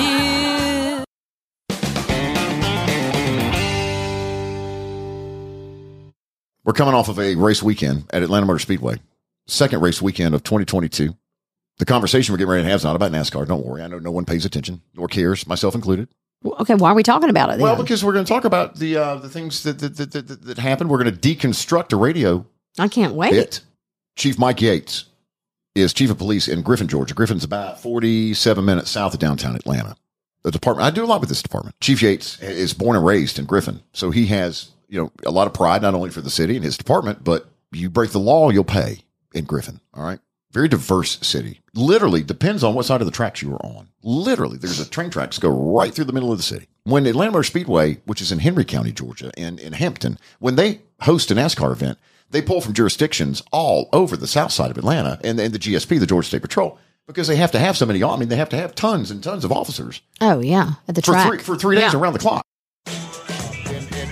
[0.00, 1.04] do.
[6.64, 8.98] We're coming off of a race weekend at Atlanta Motor Speedway,
[9.46, 11.14] second race weekend of 2022.
[11.80, 13.48] The conversation we're getting ready to have is not about NASCAR.
[13.48, 13.80] Don't worry.
[13.80, 16.08] I know no one pays attention nor cares, myself included.
[16.44, 17.52] Okay, why are we talking about it?
[17.52, 17.62] Then?
[17.62, 20.42] Well, because we're going to talk about the uh, the things that that, that, that
[20.42, 20.90] that happened.
[20.90, 22.44] We're going to deconstruct a radio
[22.78, 23.32] I can't wait.
[23.32, 23.60] hit.
[24.14, 25.06] Chief Mike Yates
[25.74, 27.14] is chief of police in Griffin, Georgia.
[27.14, 29.96] Griffin's about 47 minutes south of downtown Atlanta.
[30.42, 31.80] The department, I do a lot with this department.
[31.80, 33.80] Chief Yates is born and raised in Griffin.
[33.94, 36.64] So he has, you know, a lot of pride, not only for the city and
[36.64, 38.98] his department, but you break the law, you'll pay
[39.32, 39.80] in Griffin.
[39.94, 40.18] All right.
[40.52, 41.60] Very diverse city.
[41.74, 43.88] Literally depends on what side of the tracks you are on.
[44.02, 46.66] Literally, there's a train tracks go right through the middle of the city.
[46.84, 50.80] When Atlanta Motor Speedway, which is in Henry County, Georgia, and in Hampton, when they
[51.02, 51.98] host a NASCAR event,
[52.30, 56.00] they pull from jurisdictions all over the south side of Atlanta and, and the GSP,
[56.00, 58.02] the Georgia State Patrol, because they have to have so many.
[58.02, 61.02] I mean, they have to have tons and tons of officers Oh yeah, at the
[61.02, 61.98] for track three for three days Yeah.
[62.00, 62.44] around the clock.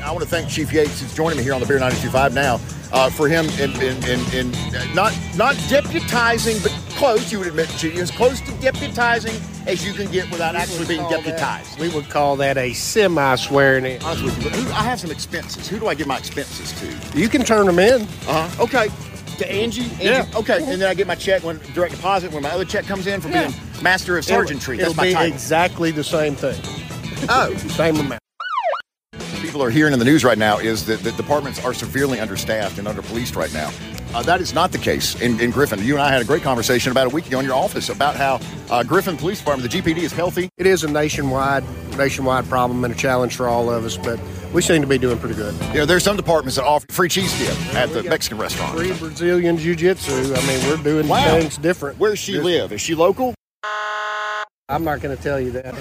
[0.09, 2.55] I want to thank Chief Yates, who's joining me here on the Beer 92.5 now,
[2.93, 4.51] uh, for him in, in, in, in
[4.95, 7.31] not not deputizing, but close.
[7.31, 11.01] You would admit, Chief, as close to deputizing as you can get without actually being
[11.01, 11.79] Call that- deputized.
[11.79, 14.03] we would call that a semi swearing in.
[14.03, 15.69] Honest with you, who, I have some expenses.
[15.69, 17.19] Who do I give my expenses to?
[17.19, 18.03] You can turn them in.
[18.27, 18.63] Uh huh.
[18.65, 18.89] Okay.
[19.37, 19.83] To Angie?
[19.83, 20.05] Angie?
[20.05, 20.27] Yeah.
[20.35, 20.57] Okay.
[20.65, 23.21] And then I get my check when direct deposit when my other check comes in
[23.21, 23.49] for Yeah.
[23.49, 24.79] being master of sergeantry.
[24.79, 25.33] It'll, That's my be title.
[25.35, 26.59] exactly the same thing.
[27.29, 27.55] oh.
[27.69, 28.18] Same amount.
[29.39, 32.79] People are hearing in the news right now is that the departments are severely understaffed
[32.79, 33.71] and underpoliced right now.
[34.15, 35.83] Uh, that is not the case in, in Griffin.
[35.83, 38.17] You and I had a great conversation about a week ago in your office about
[38.17, 40.49] how uh, Griffin Police Department, the GPD, is healthy.
[40.57, 41.65] It is a nationwide
[41.97, 44.21] nationwide problem and a challenge for all of us, but
[44.55, 45.53] we seem to be doing pretty good.
[45.75, 48.79] Yeah, there's some departments that offer free cheese dip at the Mexican restaurant.
[48.79, 50.13] Free Brazilian Jiu Jitsu.
[50.35, 51.39] I mean, we're doing Wow.
[51.41, 51.99] things different.
[51.99, 52.73] Where does she live?
[52.73, 53.35] Is she local?
[54.71, 55.75] I'm not going to tell you that.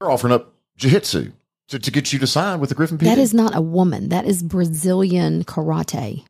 [0.00, 1.32] They're offering up jiu-jitsu
[1.68, 3.04] to, to get you to sign with the Griffin PD.
[3.04, 4.08] That is not a woman.
[4.08, 6.24] That is Brazilian karate.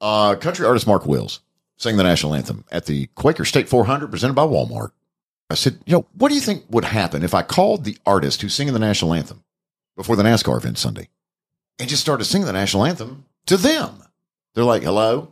[0.00, 1.40] uh, country artist Mark Wills
[1.76, 4.90] sang the national anthem at the Quaker State 400 presented by Walmart.
[5.50, 8.40] I said, you know, what do you think would happen if I called the artist
[8.42, 9.42] who's singing the national anthem
[9.96, 11.08] before the NASCAR event Sunday
[11.78, 14.02] and just started singing the national anthem to them?
[14.54, 15.28] They're like, hello?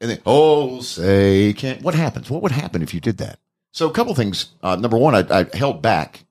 [0.00, 2.28] And then, oh, say, can't, what happens?
[2.30, 3.38] What would happen if you did that?
[3.70, 4.52] So a couple things.
[4.62, 6.21] Uh, number one, I, I held back.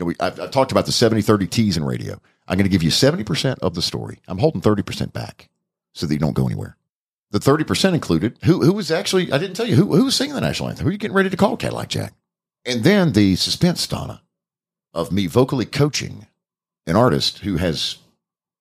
[0.00, 2.18] You know, we, I've, I've talked about the 70 30 T's in radio.
[2.48, 4.18] I'm going to give you 70% of the story.
[4.28, 5.50] I'm holding 30% back
[5.92, 6.78] so that you don't go anywhere.
[7.32, 10.34] The 30% included who, who was actually, I didn't tell you, who, who was singing
[10.34, 10.84] the national anthem?
[10.84, 12.14] Who are you getting ready to call Cadillac Jack?
[12.64, 14.22] And then the suspense, Donna,
[14.94, 16.26] of me vocally coaching
[16.86, 17.98] an artist who has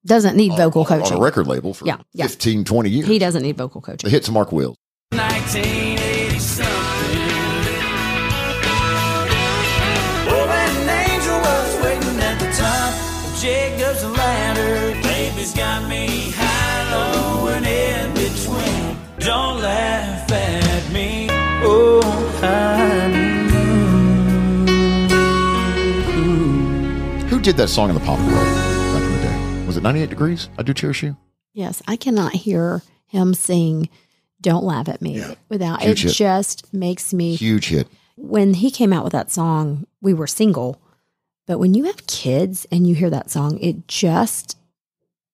[0.05, 1.13] Doesn't need on- vocal coaching.
[1.13, 2.27] on a record label for Yeah, yeah.
[2.27, 3.07] 15, 20 years.
[3.07, 4.09] He doesn't need vocal The coaching.
[4.09, 4.75] hits of Mark Wills.
[5.13, 5.78] 1980
[15.59, 18.97] got me high, low, and in between.
[19.19, 21.27] Don't laugh at me.
[21.63, 22.01] Oh,
[22.41, 23.27] honey.
[27.29, 28.31] Who did that song in the pop world
[28.93, 29.65] back in the day?
[29.67, 30.49] Was it 98 Degrees?
[30.57, 31.15] I do cherish you.
[31.53, 33.89] Yes, I cannot hear him sing
[34.41, 35.35] "Don't Laugh at Me" Yeah.
[35.49, 36.07] without Huge it.
[36.09, 36.15] hit.
[36.15, 37.35] Just makes me.
[37.35, 37.87] Huge hit.
[38.15, 40.81] When he came out with that song, we were single,
[41.47, 44.55] but when you have kids and you hear that song, it just.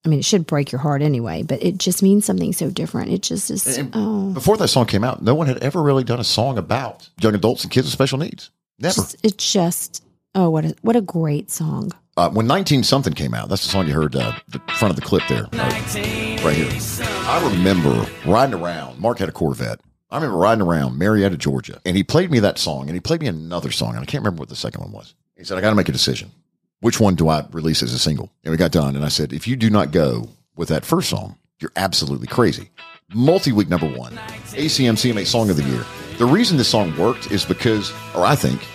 [0.05, 3.11] I mean, it should break your heart anyway, but it just means something so different.
[3.11, 3.77] It just is.
[3.77, 6.57] And- oh, Before that song came out, no one had ever really done a song
[6.57, 8.51] about young adults and kids with special needs.
[8.77, 8.93] Never.
[8.95, 10.03] just, it just.
[10.35, 11.91] Oh, what a what a great song!
[12.17, 14.95] Uh, when 19 something came out, that's the song you heard, uh, the front of
[14.97, 15.57] the clip there, uh,
[16.43, 16.69] right here.
[17.27, 18.99] I remember riding around.
[18.99, 19.79] Mark had a Corvette.
[20.11, 23.21] I remember riding around Marietta, Georgia, and he played me that song, and he played
[23.21, 25.15] me another song, and I can't remember what the second one was.
[25.37, 26.31] He said, I got to make a decision.
[26.81, 28.31] Which one do I release as a single?
[28.43, 31.09] And we got done, and I said, if you do not go with that first
[31.09, 32.69] song, you're absolutely crazy.
[33.13, 34.13] Multi week number one,
[34.53, 35.85] ACM CMA Song of the Year.
[36.17, 38.65] The reason this song worked is because, or I think,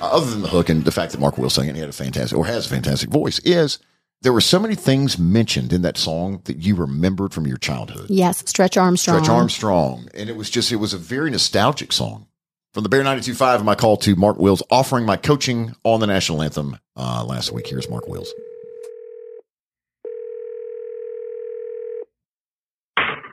[0.00, 1.80] uh, other than the hook and the fact that Mark Will sang it, and he
[1.80, 3.78] had a fantastic or has a fantastic voice, is
[4.22, 8.06] there were so many things mentioned in that song that you remembered from your childhood.
[8.10, 9.24] Yes, Stretch Armstrong.
[9.24, 12.26] Stretch Armstrong, and it was just it was a very nostalgic song.
[12.72, 16.40] From the Bear 92.5, my call to Mark Wills, offering my coaching on the national
[16.40, 17.66] anthem uh, last week.
[17.66, 18.32] Here's Mark Wills.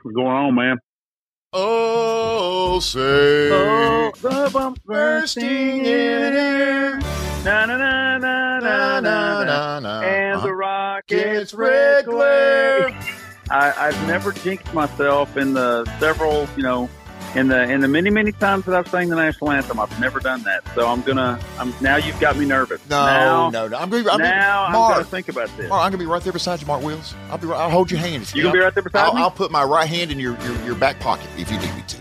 [0.02, 0.78] What's going on, man?
[1.52, 5.86] Oh, say, Oh, the bump bursting in
[6.34, 6.98] air.
[7.44, 9.78] Na na na na na na na.
[9.80, 10.46] na, And Uh-huh.
[10.46, 12.90] the rocket's red glare.
[13.50, 16.90] I, I've never jinxed myself in the several, you know,
[17.34, 19.78] in the in the many many times that I've sang the national anthem.
[19.80, 21.38] I've never done that, so I'm gonna.
[21.58, 21.96] I'm now.
[21.96, 22.80] You've got me nervous.
[22.88, 23.76] No, now, no, no.
[23.76, 25.68] I'm going to be, now I'm Mark, gonna think about this.
[25.68, 27.14] Mark, I'm going to be right there beside you, Mark Wills.
[27.30, 28.32] I'll be right, I'll hold your hand.
[28.34, 29.20] You gonna be right there beside I'll, me?
[29.20, 31.82] I'll put my right hand in your, your, your back pocket if you need me
[31.88, 31.96] to.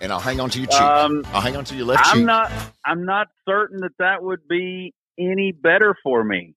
[0.00, 0.80] And I'll hang on to your cheek.
[0.80, 2.26] Um, I'll hang on to your left I'm cheek.
[2.26, 2.52] not.
[2.84, 6.54] I'm not certain that that would be any better for me.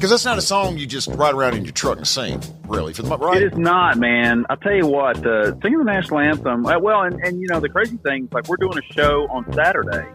[0.00, 2.94] Because that's not a song you just ride around in your truck and sing, really.
[2.94, 3.42] For the right?
[3.42, 4.46] It is not, man.
[4.48, 7.60] I'll tell you what, uh, singing the national anthem, uh, well, and, and, you know,
[7.60, 10.08] the crazy thing, is like, we're doing a show on Saturday,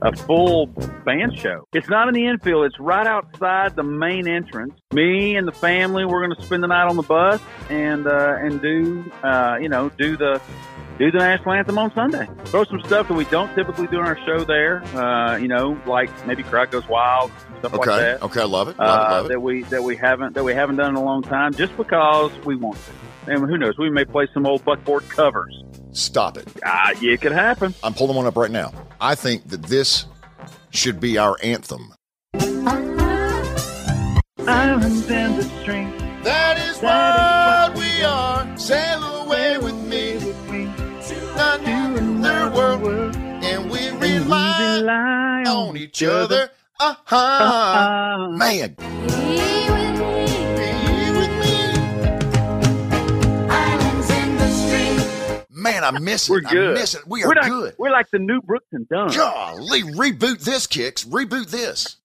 [0.00, 0.68] a full
[1.04, 1.68] band show.
[1.74, 4.72] It's not in the infield, it's right outside the main entrance.
[4.94, 8.36] Me and the family, we're going to spend the night on the bus and, uh,
[8.38, 10.40] and do, uh, you know, do the,
[10.98, 12.26] do the national anthem on Sunday.
[12.46, 15.78] Throw some stuff that we don't typically do on our show there, uh, you know,
[15.84, 17.98] like maybe Crowd Goes Wild, stuff like Okay.
[17.98, 18.40] that Okay.
[18.40, 18.78] I love it.
[18.78, 19.06] Love it.
[19.06, 19.28] uh, Love it.
[19.30, 22.30] that we that we haven't that we haven't done in a long time, just because
[22.44, 23.32] we want to.
[23.32, 23.76] And who knows?
[23.76, 25.64] We may play some old buckboard covers.
[25.92, 26.46] Stop it.
[26.64, 27.74] Ah, yeah, it could happen.
[27.82, 28.72] I'm pulling one up right now.
[29.00, 30.06] I think that this
[30.70, 31.92] should be our anthem.
[34.48, 35.92] Islands and the stream.
[36.22, 38.56] That is That what we are.
[38.58, 40.18] Sail away with me
[41.08, 46.50] to another world, and we rely Rely on each other.
[46.78, 47.16] Uh huh.
[47.16, 48.84] Uh, Man, be
[51.12, 51.56] with me.
[55.50, 56.32] Man, I miss it.
[56.32, 56.76] We're good.
[56.76, 57.06] I miss it.
[57.06, 57.74] We are we're like, good.
[57.78, 59.08] We're like the new Brooks and Dunn.
[59.08, 61.04] Golly, reboot this, kicks.
[61.04, 61.96] Reboot this.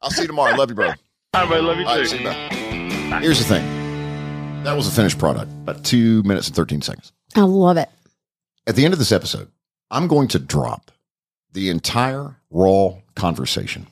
[0.00, 0.56] I'll see you tomorrow.
[0.56, 0.96] Love you, brother.
[1.34, 2.06] All right, love you All right, too.
[2.06, 2.24] see you,
[3.10, 3.18] bye.
[3.20, 4.62] Here's the thing.
[4.64, 5.50] That was a finished product.
[5.62, 7.12] About two minutes and 13 seconds.
[7.34, 7.88] I love it.
[8.66, 9.50] At the end of this episode,
[9.90, 10.91] I'm going to drop
[11.52, 13.86] the entire raw conversation.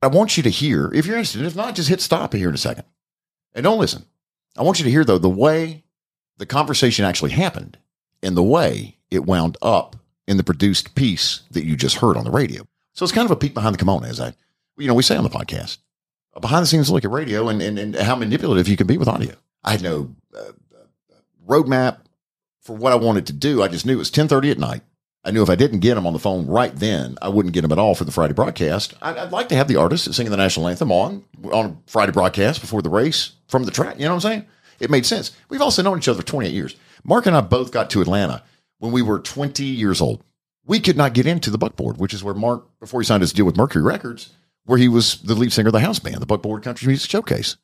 [0.00, 2.54] I want you to hear, if you're interested, if not, just hit stop here in
[2.54, 2.84] a second.
[3.54, 4.04] And don't listen.
[4.56, 5.84] I want you to hear, though, the way
[6.36, 7.78] the conversation actually happened
[8.22, 9.96] and the way it wound up
[10.26, 12.62] in the produced piece that you just heard on the radio.
[12.92, 14.34] So it's kind of a peek behind the kimono, as I,
[14.76, 15.78] you know, we say on the podcast,
[16.34, 18.98] a behind the scenes look at radio and, and, and how manipulative you can be
[18.98, 19.34] with audio.
[19.64, 20.52] I had no uh,
[21.46, 21.98] roadmap
[22.60, 23.62] for what I wanted to do.
[23.62, 24.82] I just knew it was 1030 at night.
[25.28, 27.62] I knew if I didn't get him on the phone right then, I wouldn't get
[27.62, 28.94] him at all for the Friday broadcast.
[29.02, 31.22] I'd, like to have the artist singing the national anthem on
[31.52, 33.98] on Friday broadcast before the race from the track.
[33.98, 34.46] You know what I'm saying?
[34.80, 35.32] It made sense.
[35.50, 36.76] We've also known each other for 28 years.
[37.04, 38.42] Mark and I both got to Atlanta
[38.78, 40.24] when we were 20 years old.
[40.64, 43.34] We could not get into the Buckboard, which is where Mark, before he signed his
[43.34, 44.30] deal with Mercury Records,
[44.64, 47.58] where he was the lead singer of the house band, the Buckboard Country Music Showcase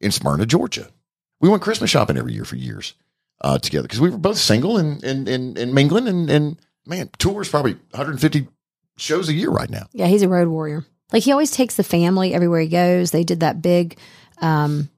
[0.00, 0.88] in Smyrna, Georgia.
[1.38, 2.94] We went Christmas shopping every year for years
[3.42, 7.10] uh, together because we were both single and and and, and mingling and and man,
[7.18, 8.48] tours probably 150
[8.96, 9.86] shows a year right now.
[9.92, 10.84] Yeah, he's a road warrior.
[11.12, 13.10] Like he always takes the family everywhere he goes.
[13.10, 13.98] They did that big
[14.40, 14.88] um,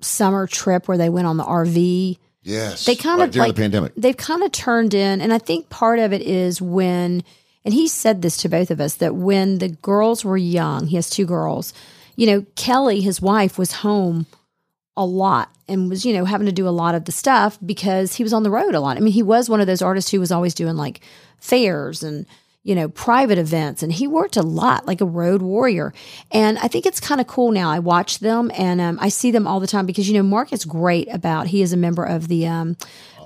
[0.00, 2.18] summer trip where they went on the RV.
[2.42, 3.92] Yes, They kind right of during like the pandemic.
[3.96, 7.22] they've kind of turned in, and I think part of it is when,
[7.66, 10.96] and he said this to both of us that when the girls were young, he
[10.96, 11.74] has two girls.
[12.16, 14.24] You know, Kelly, his wife, was home
[15.00, 18.14] a lot and was you know having to do a lot of the stuff because
[18.14, 18.98] he was on the road a lot.
[18.98, 21.00] I mean, he was one of those artists who was always doing like
[21.38, 22.26] fairs and
[22.62, 25.92] you know private events, and he worked a lot like a road warrior.
[26.30, 27.70] And I think it's kind of cool now.
[27.70, 30.52] I watch them and um, I see them all the time because you know Mark
[30.52, 31.46] is great about.
[31.46, 32.76] He is a member of the um,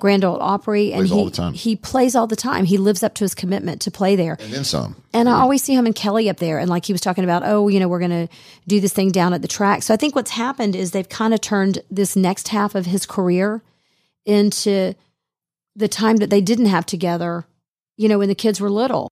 [0.01, 1.53] Grand Ole Opry, and Plays he all the time.
[1.55, 2.65] he plays all the time.
[2.65, 4.37] He lives up to his commitment to play there.
[4.39, 4.97] And then some.
[5.13, 6.59] And I always see him and Kelly up there.
[6.59, 8.29] And like he was talking about, oh, you know, we're going to
[8.67, 9.83] do this thing down at the track.
[9.83, 13.07] So I think what's happened is they've kind of turned this next half of his
[13.07, 13.63] career
[14.27, 14.95] into
[15.75, 17.47] the time that they didn't have together,
[17.97, 19.09] you know, when the kids were little.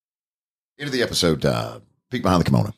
[0.78, 2.72] Into the episode, uh, peek behind the kimono.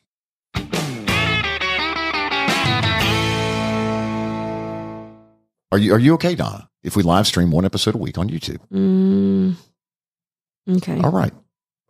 [5.72, 6.68] Are you are you okay, Donna?
[6.84, 9.57] If we live stream one episode a week on YouTube, Mm,
[10.76, 11.01] okay.
[11.01, 11.32] all right.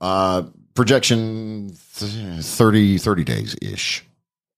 [0.00, 0.44] Uh,
[0.74, 4.04] projection th- 30, 30 days ish.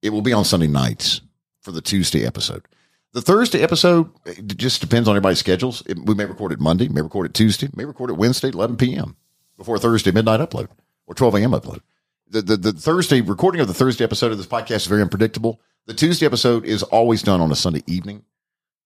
[0.02, 1.22] It will be on Sunday nights
[1.62, 2.66] for the Tuesday episode.
[3.14, 5.82] The Thursday episode it just depends on everybody's schedules.
[5.86, 8.76] It, we may record it Monday, may record it Tuesday, may record it Wednesday, 11
[8.76, 9.16] p.m.
[9.56, 10.68] before Thursday midnight upload
[11.06, 11.50] or 12 a.m.
[11.52, 11.80] upload.
[12.28, 15.60] The, the, the Thursday recording of the Thursday episode of this podcast is very unpredictable.
[15.86, 18.24] The Tuesday episode is always done on a Sunday evening.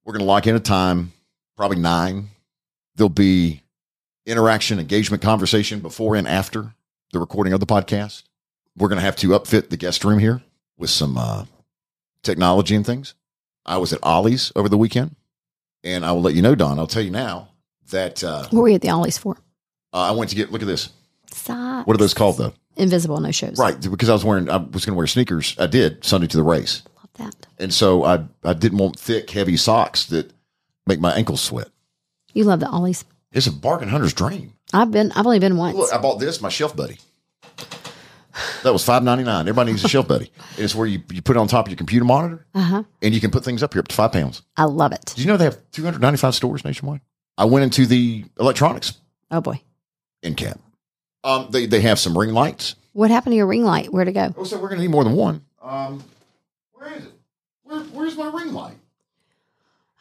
[0.04, 1.12] We're going to lock in a time,
[1.56, 2.28] probably nine.
[2.96, 3.62] There'll be
[4.26, 6.74] interaction, engagement, conversation before and after
[7.12, 8.24] the recording of the podcast.
[8.76, 10.42] We're going to have to upfit the guest room here
[10.76, 11.44] with some uh,
[12.22, 13.14] technology and things.
[13.64, 15.16] I was at Ollie's over the weekend,
[15.82, 16.78] and I will let you know, Don.
[16.78, 17.48] I'll tell you now
[17.90, 19.36] that uh, What were you at the Ollies for?
[19.92, 20.52] I went to get.
[20.52, 20.90] Look at this.
[21.32, 21.59] Socks.
[21.84, 22.52] What are those called, though?
[22.76, 23.58] Invisible no shows.
[23.58, 24.48] Right, because I was wearing.
[24.48, 25.56] I was going to wear sneakers.
[25.58, 26.82] I did Sunday to the race,
[27.18, 27.46] Love that.
[27.58, 30.32] and so I I didn't want thick, heavy socks that
[30.86, 31.68] make my ankles sweat.
[32.32, 33.04] You love the Ollies.
[33.32, 34.54] It's a bargain hunter's dream.
[34.72, 35.76] I've been, I've only been once.
[35.76, 36.98] Look, I bought this, my shelf buddy.
[38.62, 39.40] That was five ninety nine.
[39.40, 40.30] Everybody needs a shelf buddy.
[40.56, 42.84] It's where you, you put it on top of your computer monitor, Uh-huh.
[43.02, 44.42] and you can put things up here up to five pounds.
[44.56, 45.12] I love it.
[45.16, 47.00] Do you know they have two hundred ninety five stores nationwide?
[47.36, 48.94] I went into the electronics
[49.30, 49.60] Oh boy.
[50.22, 50.58] In cap.
[51.24, 52.76] Um, they they have some ring lights.
[52.92, 53.92] What happened to your ring light?
[53.92, 54.34] Where'd it go?
[54.36, 55.44] Oh, so we're gonna need more than one.
[55.62, 56.02] Um,
[56.72, 57.12] where is it?
[57.64, 58.76] Where, where's my ring light?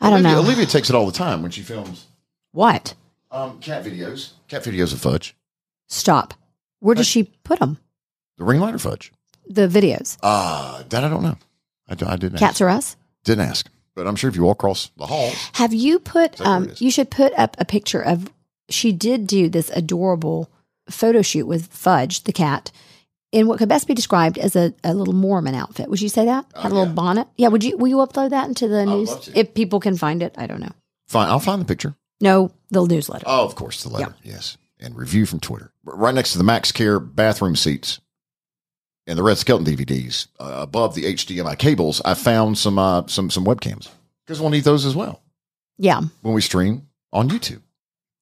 [0.01, 0.39] I don't Olivia, know.
[0.39, 2.05] Olivia takes it all the time when she films
[2.51, 2.93] What?
[3.31, 4.31] um, cat videos.
[4.47, 5.35] Cat videos of fudge.
[5.87, 6.33] Stop.
[6.79, 7.77] Where does she put them?
[8.37, 9.11] The ring light or fudge?
[9.47, 10.17] The videos.
[10.23, 11.35] Ah, that I don't know.
[11.89, 12.61] I, d- I didn't Cats ask.
[12.61, 12.95] are us.
[13.25, 13.69] Didn't ask.
[13.95, 16.39] But I'm sure if you walk across the hall, Have you put?
[16.39, 16.81] Um, it is?
[16.81, 18.31] you should put up a picture of.
[18.69, 20.49] She did do this adorable
[20.89, 22.71] photo shoot with Fudge the cat
[23.31, 25.89] in what could best be described as a, a little Mormon outfit.
[25.89, 26.45] Would you say that?
[26.55, 26.93] Oh, Had a little yeah.
[26.93, 27.27] bonnet.
[27.37, 27.47] Yeah.
[27.49, 27.77] Would you?
[27.77, 29.39] Will you upload that into the would news love to.
[29.39, 30.33] if people can find it?
[30.37, 30.71] I don't know.
[31.07, 31.29] fine.
[31.29, 31.95] I'll find the picture.
[32.21, 33.23] No, the newsletter.
[33.27, 34.13] Oh, of course, the letter.
[34.23, 34.57] Yes.
[34.79, 35.71] And review from Twitter.
[35.83, 37.99] Right next to the Max Care bathroom seats
[39.07, 43.29] and the Red Skelton DVDs, uh, above the HDMI cables, I found some uh, some
[43.29, 43.89] some webcams
[44.25, 45.21] because we'll need those as well
[45.77, 46.01] yeah.
[46.21, 47.61] when we stream on YouTube.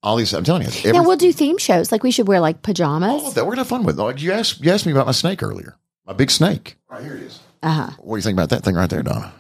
[0.04, 1.02] All these, I'm telling you, every, yeah.
[1.02, 1.92] We'll do theme shows.
[1.92, 3.10] Like we should wear like pajamas.
[3.10, 3.46] all of that.
[3.46, 3.98] We're gonna have fun with.
[4.00, 5.76] Like you asked, you asked me about my snake earlier.
[6.06, 6.78] My big snake.
[6.90, 7.40] Right here it is.
[7.64, 7.90] Uh huh.
[8.00, 9.34] What do you think about that thing right there, Donna?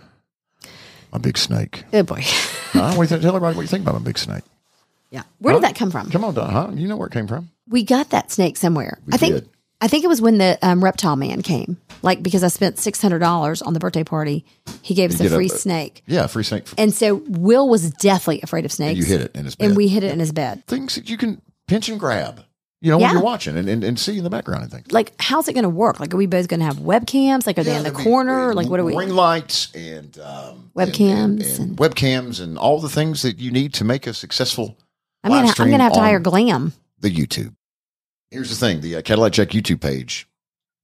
[1.12, 1.84] My big snake.
[1.92, 2.24] Good boy.
[2.74, 2.82] Huh?
[2.90, 3.22] What do you think?
[3.22, 4.44] Tell everybody what you think about my big snake.
[5.10, 5.24] yeah.
[5.40, 5.62] Where Huh?
[5.62, 6.12] did that come from?
[6.12, 6.52] Come on, Donna.
[6.52, 6.68] Huh?
[6.74, 7.50] You know where it came from?
[7.70, 9.00] We got that snake somewhere.
[9.06, 9.46] We I think.
[9.80, 11.78] I think it was when the um, reptile man came.
[12.02, 14.46] Like because I spent six hundred dollars on the birthday party,
[14.82, 16.04] he gave us a get a- free snake.
[16.08, 16.66] Yeah, free snake.
[16.78, 18.98] And so Will was deathly afraid of snakes.
[19.00, 19.66] you hit it in his bed.
[19.66, 20.66] and we hid it in his bed.
[20.68, 22.44] things that you can pinch and grab,
[22.82, 23.08] you know, Yeah.
[23.08, 24.92] when you're watching and, and, and see in the background and things.
[24.92, 26.00] Like, how's it going to work?
[26.00, 27.46] Like, are we both going to have webcams?
[27.46, 28.54] Like, are they in the be, corner?
[28.54, 28.96] like, what are we?
[28.96, 33.38] Ring lights and um, Webcams and, and, and- and webcams and all the things that
[33.40, 34.78] you need to make a successful.
[35.24, 36.74] I'm gonna, I'm going to have to hire Glam.
[37.00, 37.54] the YouTube.
[38.32, 40.28] Here's the thing: the uh, Cadillac Jack YouTube page,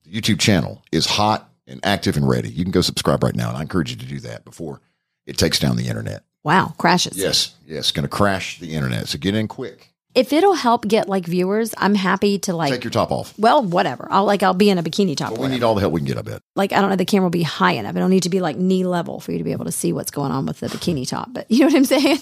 [0.03, 2.49] the YouTube channel is hot and active and ready.
[2.49, 4.81] You can go subscribe right now, and I encourage you to do that before
[5.25, 6.23] it takes down the internet.
[6.43, 7.17] Wow, crashes.
[7.17, 9.07] Yes, yes, going to crash the internet.
[9.07, 9.89] So get in quick.
[10.15, 12.71] If it'll help get like viewers, I'm happy to like.
[12.71, 13.33] Take your top off.
[13.39, 14.07] well, whatever.
[14.11, 15.31] I'll like I'll be in a bikini top.
[15.31, 16.17] But or we need all the help we can get.
[16.17, 16.41] I bet.
[16.55, 17.95] like I don't know, the camera will be high enough.
[17.95, 20.11] It'll need to be like knee level for you to be able to see what's
[20.11, 21.29] going on with the bikini top.
[21.33, 22.19] But you know what I'm saying?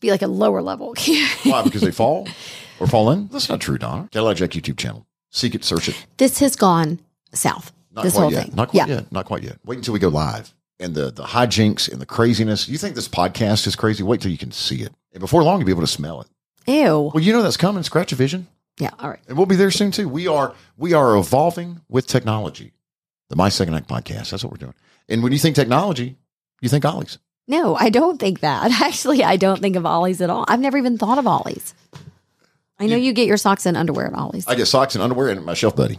[0.00, 0.94] Be like a lower level.
[1.44, 1.62] Why?
[1.62, 2.28] Because they fall
[2.80, 3.28] or fall in?
[3.28, 4.08] That's not true, Donna.
[4.10, 5.06] Cadillac Jack YouTube channel.
[5.30, 6.06] Seek it, search it.
[6.16, 7.00] this has gone
[7.32, 7.72] south.
[7.92, 8.44] Not this quite whole yet.
[8.46, 8.54] thing.
[8.54, 8.94] Not quite yeah.
[8.94, 9.12] yet.
[9.12, 9.58] Not quite yet.
[9.64, 10.52] Wait until we go live.
[10.78, 12.68] And the the hijinks and the craziness.
[12.68, 14.02] You think this podcast is crazy?
[14.02, 14.92] Wait till you can see it.
[15.12, 16.28] And before long, you'll be able to smell it.
[16.70, 17.10] Ew.
[17.14, 17.82] Well, you know that's coming.
[17.82, 18.48] Scratch a vision.
[18.78, 18.90] Yeah.
[18.98, 19.20] All right.
[19.28, 20.08] And we'll be there soon too.
[20.08, 22.72] We are we are evolving with technology.
[23.30, 24.30] The My Second Act podcast.
[24.30, 24.74] That's what we're doing.
[25.08, 26.16] And when you think technology,
[26.60, 27.18] you think Ollie's.
[27.48, 28.70] No, I don't think that.
[28.80, 30.44] Actually, I don't think of Ollie's at all.
[30.48, 31.74] I've never even thought of Ollie's.
[32.78, 34.46] I know you, get your socks and underwear at Ollie's.
[34.46, 35.98] I get socks and underwear and my shelf buddy.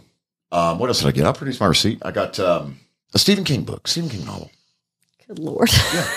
[0.52, 1.26] Um, what else did I get?
[1.26, 2.00] I'll produce my receipt.
[2.04, 2.80] I got um,
[3.14, 4.52] a Stephen King book, Stephen King novel.
[5.28, 5.70] Good lord.
[5.94, 6.10] Yeah,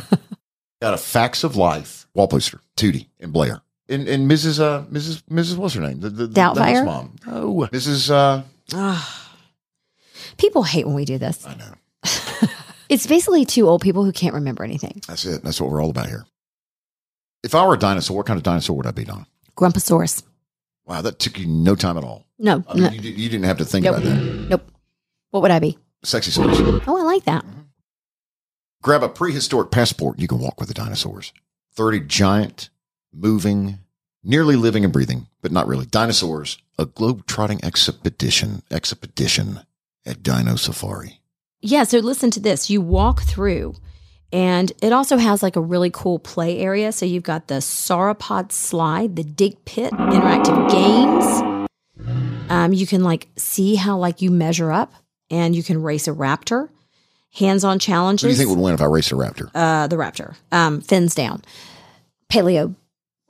[0.80, 3.60] Got a Facts of Life wall poster, Tootie and Blair.
[3.88, 4.60] And, and Mrs.
[4.60, 5.22] Uh, Mrs.
[5.24, 5.56] Mrs.
[5.56, 6.00] What's her name?
[6.00, 6.84] The, the, the Doubtfire?
[6.84, 7.16] Mom.
[7.26, 8.10] Oh, Mrs.
[8.10, 8.42] Uh,
[8.74, 9.32] Ah.
[10.38, 11.46] People hate when we do this.
[11.46, 11.74] I know.
[12.88, 15.00] It's basically two old people who can't remember anything.
[15.08, 15.42] That's it.
[15.42, 16.24] That's what we're all about here.
[17.42, 19.26] If I were a dinosaur, what kind of dinosaur would I be, Don?
[19.56, 20.22] Grumposaurus.
[20.86, 22.26] Wow, that took you no time at all.
[22.38, 22.90] No, I mean, no.
[22.90, 23.96] you, did- you didn't have to think Nope.
[23.96, 24.22] about that.
[24.48, 24.70] Nope.
[25.30, 25.78] What would I be?
[26.04, 26.56] Sexy sauce.
[26.86, 27.44] Oh, I like that.
[27.44, 27.60] Mm-hmm.
[28.82, 30.18] Grab a prehistoric passport.
[30.18, 31.32] You can walk with the dinosaurs.
[31.74, 32.70] 30 giant,
[33.12, 33.78] moving,
[34.22, 35.86] nearly living and breathing, but not really.
[35.86, 39.60] Dinosaurs, a globe-trotting expedition, expedition
[40.04, 41.20] at Dino Safari.
[41.60, 42.70] Yeah, so listen to this.
[42.70, 43.74] You walk through,
[44.36, 46.92] and it also has like a really cool play area.
[46.92, 51.66] So you've got the sauropod slide, the dig pit, interactive games.
[52.50, 54.92] Um, you can like see how like you measure up,
[55.30, 56.68] and you can race a raptor.
[57.32, 58.22] Hands-on challenges.
[58.22, 59.50] Who do you think would win if I raced a raptor?
[59.54, 61.42] uh, the raptor, um, fins down,
[62.30, 62.74] paleo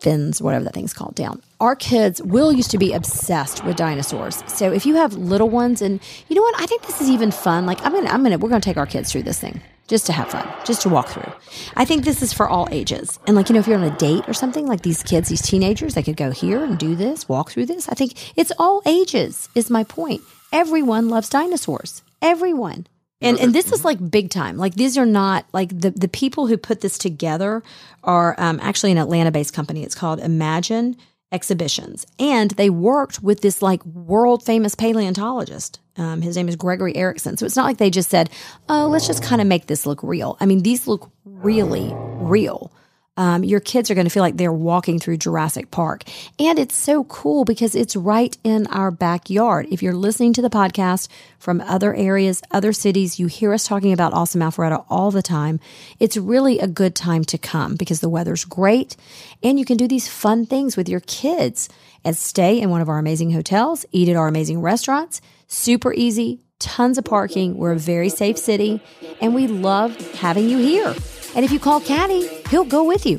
[0.00, 1.40] fins, whatever that thing's called, down.
[1.60, 4.42] Our kids, Will used to be obsessed with dinosaurs.
[4.48, 7.30] So if you have little ones, and you know what, I think this is even
[7.30, 7.64] fun.
[7.64, 10.12] Like I'm gonna, I'm gonna, we're gonna take our kids through this thing just to
[10.12, 11.32] have fun, just to walk through.
[11.76, 13.18] I think this is for all ages.
[13.26, 15.42] And like you know, if you're on a date or something, like these kids, these
[15.42, 17.88] teenagers, they could go here and do this, walk through this.
[17.88, 19.48] I think it's all ages.
[19.54, 20.22] Is my point.
[20.52, 22.02] Everyone loves dinosaurs.
[22.22, 22.86] Everyone.
[23.22, 24.58] And and this is like big time.
[24.58, 27.62] Like these are not like the the people who put this together
[28.04, 29.82] are um, actually an Atlanta based company.
[29.82, 30.96] It's called Imagine
[31.32, 35.80] Exhibitions, and they worked with this like world famous paleontologist.
[35.96, 37.36] Um, his name is Gregory Erickson.
[37.36, 38.30] So it's not like they just said,
[38.68, 42.70] "Oh, let's just kind of make this look real." I mean, these look really real
[43.16, 46.02] um, your kids are going to feel like they're walking through Jurassic Park.
[46.38, 49.66] And it's so cool because it's right in our backyard.
[49.70, 51.08] If you're listening to the podcast
[51.38, 55.60] from other areas, other cities, you hear us talking about Awesome Alpharetta all the time.
[55.98, 58.96] It's really a good time to come because the weather's great
[59.42, 61.68] and you can do these fun things with your kids
[62.04, 65.20] and stay in one of our amazing hotels, eat at our amazing restaurants.
[65.48, 67.56] Super easy, tons of parking.
[67.56, 68.80] We're a very safe city
[69.20, 70.94] and we love having you here.
[71.34, 73.18] And if you call Caddy, he'll go with you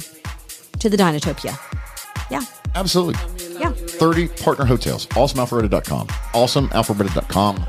[0.79, 1.57] to the Dinotopia.
[2.29, 2.41] Yeah.
[2.75, 3.15] Absolutely.
[3.59, 3.71] Yeah.
[3.71, 5.07] 30 partner hotels.
[5.07, 6.07] AwesomeAlpharetta.com.
[6.07, 7.65] AwesomeAlpharetta.com.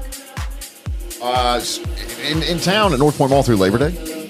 [1.21, 1.61] Uh,
[2.31, 4.29] in, in town at North Point Mall through Labor Day.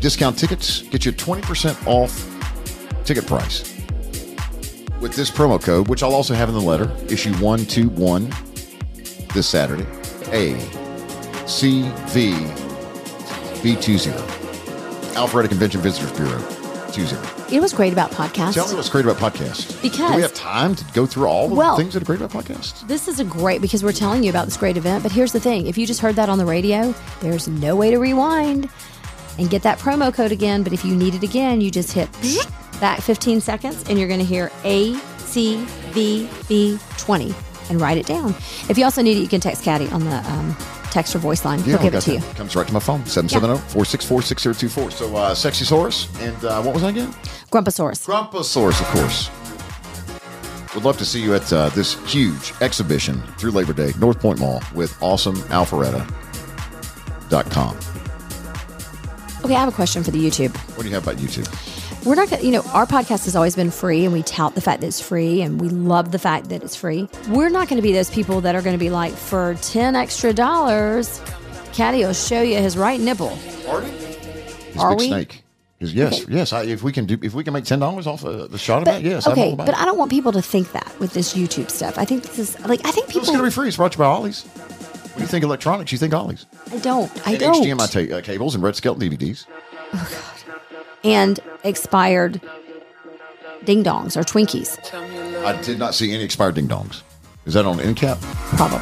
[0.00, 3.72] Discount tickets get you 20% off ticket price.
[5.00, 8.30] With this promo code, which I'll also have in the letter, issue 121
[9.34, 9.86] this Saturday.
[10.34, 10.58] A
[11.46, 12.32] C V
[13.62, 14.10] B 20.
[15.14, 16.38] Alpharetta Convention Visitors Bureau
[16.92, 17.00] 20.
[17.50, 18.54] You know what's great about podcasts?
[18.54, 19.80] Tell me what's great about podcasts.
[19.82, 22.20] Because- Do we have time to go through all the Well- things that are great
[22.20, 22.86] about podcasts?
[22.86, 25.02] This is a great because we're telling you about this great event.
[25.02, 27.90] But here's the thing: if you just heard that on the radio, there's no way
[27.90, 28.68] to rewind
[29.38, 30.62] and get that promo code again.
[30.62, 32.08] But if you need it again, you just hit
[32.80, 37.34] back 15 seconds, and you're going to hear A C V B 20
[37.70, 38.30] and write it down.
[38.68, 40.56] If you also need it, you can text Caddy on the um,
[40.90, 41.60] text or voice line.
[41.62, 42.20] He'll give it to you.
[42.20, 42.36] that.
[42.36, 43.02] Comes right to my phone.
[43.02, 44.92] 770-464-6024.
[44.92, 46.08] So uh, Sexy Saurus.
[46.20, 47.12] And uh, what was that again?
[47.50, 48.04] Grumposaurus.
[48.06, 49.30] Grumposaurus, of course.
[50.74, 54.40] We'd love to see you at uh, this huge exhibition through Labor Day, North Point
[54.40, 57.78] Mall with awesomealpharetta.com.
[59.44, 60.56] Okay, I have a question for the YouTube.
[60.76, 61.46] What do you have about YouTube?
[62.04, 64.54] We're not going to, you know, our podcast has always been free and we tout
[64.54, 67.08] the fact that it's free and we love the fact that it's free.
[67.28, 69.96] We're not going to be those people that are going to be like, for 10
[69.96, 71.22] extra dollars,
[71.72, 73.36] Caddy will show you his right nipple.
[73.66, 73.88] Party?
[73.90, 75.06] He's Are Big we?
[75.08, 75.40] Snake.
[75.80, 76.32] 'Cause Yes, Okay.
[76.32, 76.52] yes.
[76.52, 78.78] I, if we can do, if we can make ten dollars off a, the shot
[78.78, 79.26] of that, yes.
[79.26, 79.74] Okay, but it.
[79.74, 81.98] I don't want people to think that with this YouTube stuff.
[81.98, 83.22] I think this is like, I think people.
[83.22, 83.68] It's people, going to be free.
[83.68, 84.44] It's brought to you by Ollie's.
[85.14, 86.46] When you think electronics, you think Ollie's.
[86.72, 87.64] I don't, I and don't.
[87.66, 89.46] HDMI ta- uh, cables and Red Skelton DVDs.
[91.04, 92.40] And expired
[93.64, 94.78] ding dongs or Twinkies,
[95.44, 97.02] I did not see any expired ding dongs.
[97.46, 98.18] Is that on end cap?
[98.56, 98.78] probably.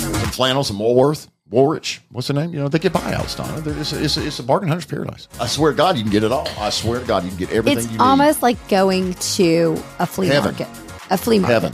[0.00, 1.28] Some flannels, some Woolworth.
[1.50, 2.52] Woolrich, what's the name?
[2.52, 3.62] You know, they get buyouts, Donna.
[3.80, 5.28] It's a, it's, a, it's a bargain hunter's paradise.
[5.40, 6.46] I swear to God, you can get it all.
[6.58, 10.04] I swear to God, you can get everything It's you almost like going to a
[10.06, 10.54] flea Heaven.
[10.58, 10.68] market.
[11.08, 11.54] A flea market.
[11.54, 11.72] Heaven.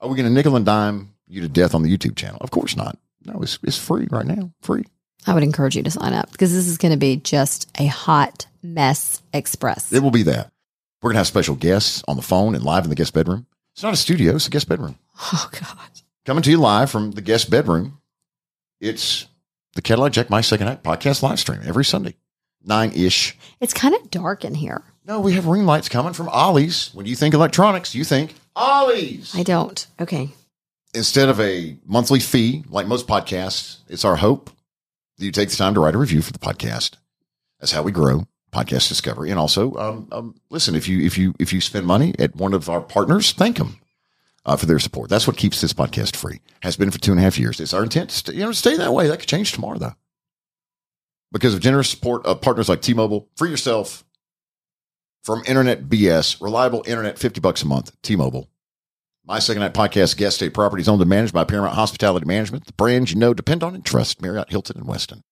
[0.00, 2.38] Are we going to nickel and dime you to death on the YouTube channel?
[2.40, 2.98] Of course not.
[3.24, 4.52] No, it's, it's free right now.
[4.62, 4.84] Free.
[5.26, 7.86] I would encourage you to sign up because this is going to be just a
[7.86, 9.92] hot mess express.
[9.92, 10.52] It will be that.
[11.02, 13.46] We're going to have special guests on the phone and live in the guest bedroom.
[13.74, 14.98] It's not a studio, it's a guest bedroom.
[15.32, 15.90] Oh God.
[16.26, 18.00] Coming to you live from the guest bedroom.
[18.80, 19.26] It's
[19.74, 22.16] the Cadillac Jack My Second Act podcast live stream every Sunday,
[22.62, 23.36] nine ish.
[23.60, 24.82] It's kind of dark in here.
[25.06, 26.90] No, we have ring lights coming from Ollie's.
[26.92, 29.34] When you think electronics, you think Ollie's.
[29.34, 29.86] I don't.
[30.00, 30.30] Okay.
[30.94, 34.50] Instead of a monthly fee like most podcasts, it's our hope
[35.18, 36.96] you take the time to write a review for the podcast.
[37.60, 39.30] That's how we grow podcast discovery.
[39.30, 42.54] And also, um, um, listen, if you if you if you spend money at one
[42.54, 43.78] of our partners, thank them
[44.44, 45.10] uh, for their support.
[45.10, 46.40] That's what keeps this podcast free.
[46.62, 47.60] Has been for two and a half years.
[47.60, 49.08] It's our intent to stay, you know stay that way.
[49.08, 49.94] That could change tomorrow though,
[51.32, 53.28] because of generous support of partners like T-Mobile.
[53.36, 54.04] Free yourself
[55.22, 56.40] from internet BS.
[56.40, 57.94] Reliable internet, fifty bucks a month.
[58.02, 58.48] T-Mobile.
[59.28, 62.72] My Second Night Podcast guest state properties owned and managed by Paramount Hospitality Management, the
[62.74, 64.22] brands you know, depend on, and trust.
[64.22, 65.22] Marriott, Hilton, and Westin.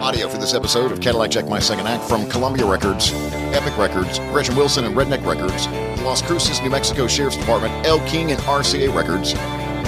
[0.00, 3.12] Audio for this episode of Cadillac Jack My Second Act from Columbia Records,
[3.52, 5.66] Epic Records, Gretchen Wilson and Redneck Records,
[6.04, 9.34] Las Cruces, New Mexico Sheriff's Department, Elle King and RCA Records,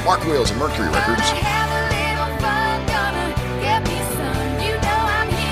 [0.05, 1.23] Mark Wills and Mercury Records,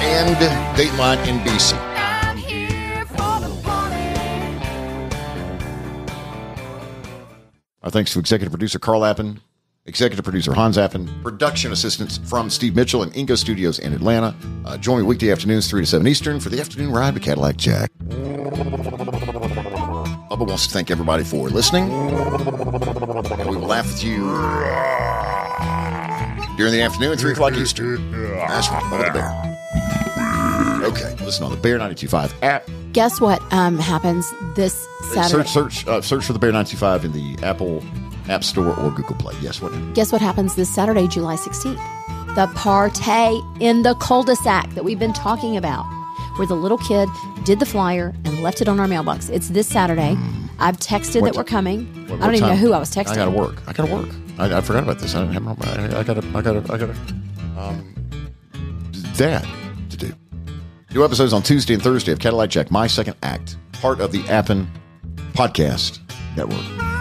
[0.02, 0.36] and
[0.76, 1.89] Dateline NBC.
[7.82, 9.40] Our thanks to executive producer Carl Appen,
[9.86, 14.36] executive producer Hans Appen, production assistants from Steve Mitchell and Ingo Studios in Atlanta.
[14.66, 17.56] Uh, join me weekday afternoons, 3 to 7 Eastern, for the afternoon ride with Cadillac
[17.56, 17.90] Jack.
[20.28, 21.90] Bubba wants to thank everybody for listening.
[21.90, 24.26] And We will laugh with you
[26.58, 28.12] during the afternoon, 3 o'clock Eastern.
[28.12, 29.49] That's right, Bubba the Bear.
[30.82, 32.68] Okay, listen on the Bear 925 app.
[32.92, 35.46] Guess what um, happens this Saturday?
[35.46, 37.84] Search search uh, search for the Bear 925 in the Apple
[38.28, 39.34] App Store or Google Play.
[39.40, 39.72] Yes, what?
[39.94, 42.34] Guess what happens this Saturday, July 16th?
[42.34, 45.84] The party in the cul-de-sac that we've been talking about,
[46.36, 47.08] where the little kid
[47.44, 49.28] did the flyer and left it on our mailbox.
[49.28, 50.16] It's this Saturday.
[50.60, 51.86] I've texted What that ti- we're coming.
[52.08, 52.58] What- I don't even know time?
[52.58, 53.08] who I was texting.
[53.08, 53.56] I gotta work.
[53.66, 54.08] I gotta work.
[54.38, 55.14] I, I forgot about this.
[55.14, 55.92] I didn't have.
[55.92, 56.26] I, I gotta.
[56.34, 56.72] I gotta.
[56.72, 56.94] I gotta.
[57.58, 57.94] Um,
[59.14, 59.59] do.
[60.93, 64.26] New episodes on Tuesday and Thursday of Cadillac Jack, my second act, part of the
[64.28, 64.68] Appen
[65.34, 66.01] Podcast
[66.36, 66.99] Network.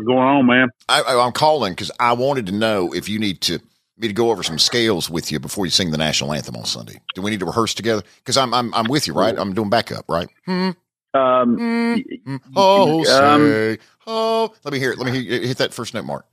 [0.00, 0.68] What's going on, man?
[0.88, 3.58] I, I, I'm calling because I wanted to know if you need to
[3.98, 6.64] me to go over some scales with you before you sing the national anthem on
[6.64, 7.02] Sunday.
[7.14, 8.02] Do we need to rehearse together?
[8.16, 9.38] Because I'm I'm I'm with you, right?
[9.38, 10.26] I'm doing backup, right?
[10.46, 10.70] Hmm.
[11.12, 14.54] Um, Mm, Oh, Um, say, oh.
[14.64, 14.98] Let me hear it.
[14.98, 16.24] Let me hear, hit that first note, Mark.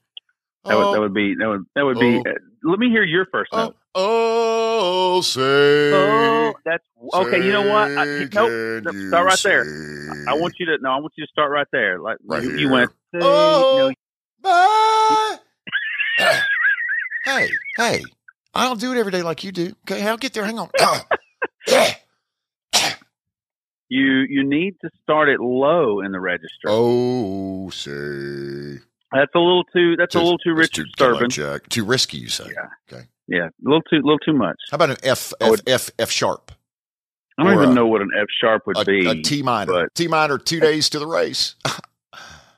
[0.64, 2.16] that would that would be that would that would be.
[2.26, 2.30] Oh.
[2.30, 3.76] uh, let me hear your first Oh, note.
[3.96, 5.92] oh, oh say.
[5.94, 7.44] Oh, that's okay.
[7.46, 7.92] You know what?
[7.98, 8.32] I, nope.
[8.32, 9.66] can nope, you Start right there.
[10.30, 10.92] I want you to no.
[10.92, 12.00] I want you to start right there.
[12.00, 12.92] Like Right you, you went.
[13.16, 13.92] Oh.
[14.44, 15.40] no,
[16.20, 16.20] Bye.
[17.26, 18.04] hey, hey.
[18.54, 19.74] I don't do it every day like you do.
[19.90, 20.46] Okay, I'll get there.
[20.46, 20.70] Hang on.
[23.90, 26.68] you you need to start it low in the register.
[26.68, 28.80] Oh, say.
[29.14, 29.96] That's a little too.
[29.96, 31.30] That's a little too rich too, disturbing.
[31.30, 31.70] Jack.
[31.70, 32.46] Too risky, you say.
[32.54, 32.68] Yeah.
[32.98, 33.06] Okay.
[33.30, 34.56] Yeah, a little too, little too much.
[34.72, 36.52] How about an F, F, would- F, F sharp?
[37.38, 39.06] I don't Or even a- know what an F sharp would A, be.
[39.08, 39.90] a T minor.
[39.96, 41.56] T minor, two days to the race.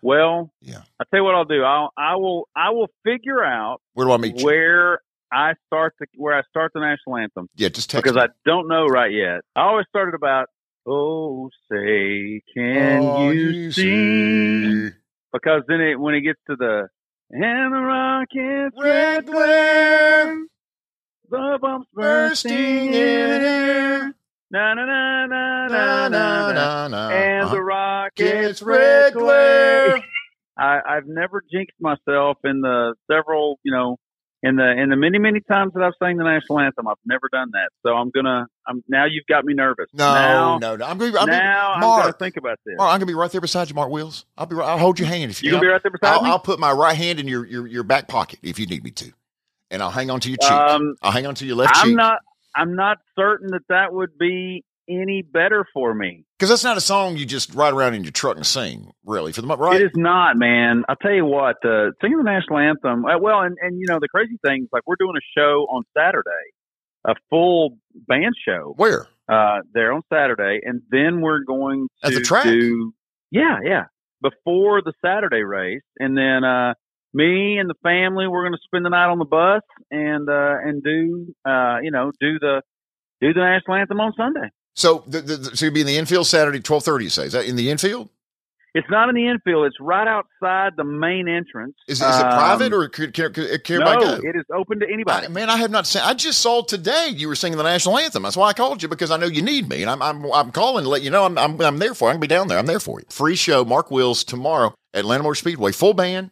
[0.01, 0.81] well, Yeah.
[0.99, 1.63] I tell you what I'll do.
[1.63, 4.45] I'll I will I will figure out Where do I meet you?
[4.45, 4.99] where
[5.31, 8.21] I start the where I start the national anthem Yeah, just text because me.
[8.23, 9.41] I don't know right yet.
[9.55, 10.47] I always started about
[10.87, 14.89] oh say can Oh, you see
[15.31, 16.87] because then it when it gets to the
[17.31, 20.35] and the rockets Red glare
[21.29, 24.13] the bumps bursting bursting in air.
[24.51, 27.55] Na na na na Na, na na, na and Uh-huh.
[27.55, 29.93] the rockets red glare.
[30.57, 33.97] I, I've never jinxed myself in the several, you know,
[34.41, 36.87] in the in the many many times that I've sang the national anthem.
[36.87, 38.47] I've never done that, so I'm gonna.
[38.67, 39.05] I'm now.
[39.05, 39.87] You've got me nervous.
[39.93, 40.85] No, now, no, no.
[40.85, 42.75] I'm gonna, I'm now gonna, I'm gonna Mark, think about this.
[42.77, 44.25] Mark, I'm gonna be right there beside you, Mark Wills.
[44.37, 44.55] I'll be.
[44.55, 45.47] Right, I'll hold your hand if you.
[45.47, 46.29] you gonna be right there beside I'll, me?
[46.31, 48.91] I'll put my right hand in your, your your back pocket if you need me
[48.91, 49.11] to,
[49.71, 50.49] and I'll hang on to your cheek.
[50.51, 51.95] um, I'll hang on to your left I'm cheek.
[51.95, 52.19] not.
[52.55, 56.25] I'm not certain that that would be any better for me.
[56.37, 59.31] Because that's not a song you just ride around in your truck and sing, really,
[59.31, 59.79] for the right.
[59.79, 60.83] It is not, man.
[60.89, 63.05] I'll tell you what, uh, singing the national anthem.
[63.05, 65.67] Uh, well, and, and you know the crazy thing is like we're doing a show
[65.69, 66.29] on Saturday,
[67.05, 67.77] a full
[68.07, 69.07] band show Where?
[69.27, 72.45] uh, there on Saturday, and then we're going to At the track?
[72.45, 72.93] do
[73.31, 73.83] yeah, yeah,
[74.23, 76.73] before the Saturday race, and then uh,
[77.13, 80.55] me and the family we're going to spend the night on the bus and uh,
[80.63, 82.61] and do uh, you know do the
[83.21, 84.49] do the national anthem on Sunday.
[84.75, 87.05] So, the, the, so you'll be in the infield Saturday, twelve thirty.
[87.05, 88.09] You say is that in the infield?
[88.75, 91.73] It's not in the infield; it's right outside the main entrance.
[91.87, 94.13] Is, is it Um, private or can, can, can, no, go?
[94.23, 95.25] it is open to anybody.
[95.25, 96.03] I, man, I have not seen.
[96.05, 98.21] I just saw today you were singing the national anthem.
[98.21, 100.51] That's why I called you because I know you need me, and I'm I'm, I'm
[100.51, 102.05] calling to let you know I'm, I'm I'm there for.
[102.05, 102.09] you.
[102.09, 102.59] I can be down there.
[102.59, 103.07] I'm there for you.
[103.09, 106.29] Free show, Mark Wills tomorrow at Landmore Speedway, full band.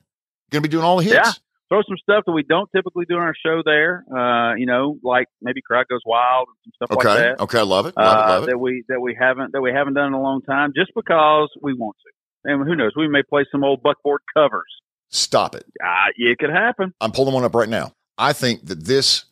[0.51, 1.15] Going to be doing all the hits.
[1.15, 1.31] Yeah.
[1.69, 4.05] Throw some stuff that we don't typically do on our show there.
[4.09, 7.07] Uh, you know, like maybe crowd goes wild and some stuff Okay.
[7.09, 7.33] like that.
[7.33, 7.43] Okay.
[7.43, 7.97] Okay, I love it.
[7.97, 8.29] Love uh, it.
[8.29, 8.45] Love it.
[8.47, 11.49] that we that we haven't that we haven't done in a long time, just because
[11.61, 12.51] we want to.
[12.53, 12.93] And who knows?
[12.95, 14.63] We may play some old buckboard covers.
[15.09, 15.65] Stop it.
[15.83, 16.93] Uh, it could happen.
[17.01, 17.91] I'm pulling one up right now.
[18.17, 19.25] I think that this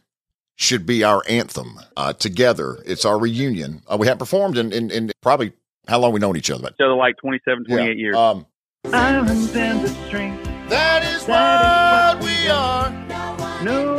[0.58, 2.78] should be our anthem uh, together.
[2.86, 3.82] It's our reunion.
[3.88, 5.54] Uh, we haven't performed in, in, in probably
[5.88, 6.64] how long we known each other.
[6.64, 8.16] But So like 27, 28 years.
[8.16, 8.46] Um,
[8.86, 10.50] Islands and the strength.
[10.70, 12.92] That is That what we are.
[13.64, 13.96] No,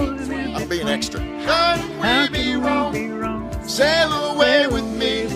[0.55, 1.21] I'm being extra.
[1.21, 3.51] Can we be wrong?
[3.67, 5.27] Sail away with me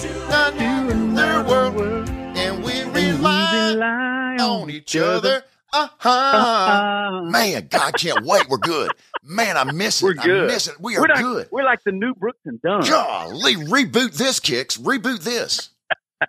[0.00, 0.10] to
[0.54, 5.42] another world, and we rely on each other.
[5.72, 7.22] Uh-huh.
[7.26, 8.48] Man, God, I can't wait.
[8.48, 8.90] We're good.
[9.22, 10.04] Man, I miss it.
[10.04, 10.50] We're good.
[10.50, 10.80] I miss it.
[10.80, 11.48] We are We're like, good.
[11.52, 12.82] We're like the new Brooks and Dunn.
[12.82, 14.76] Golly, reboot this, kicks.
[14.78, 15.70] Reboot this.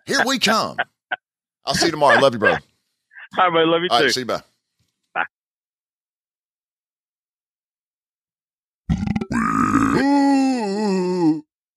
[0.05, 0.78] Here we come.
[1.65, 2.19] I'll see you tomorrow.
[2.19, 2.55] Love you, bro.
[3.38, 3.66] All right, buddy.
[3.66, 4.06] Love you All too.
[4.06, 4.26] right, see you.
[4.26, 4.42] Bye.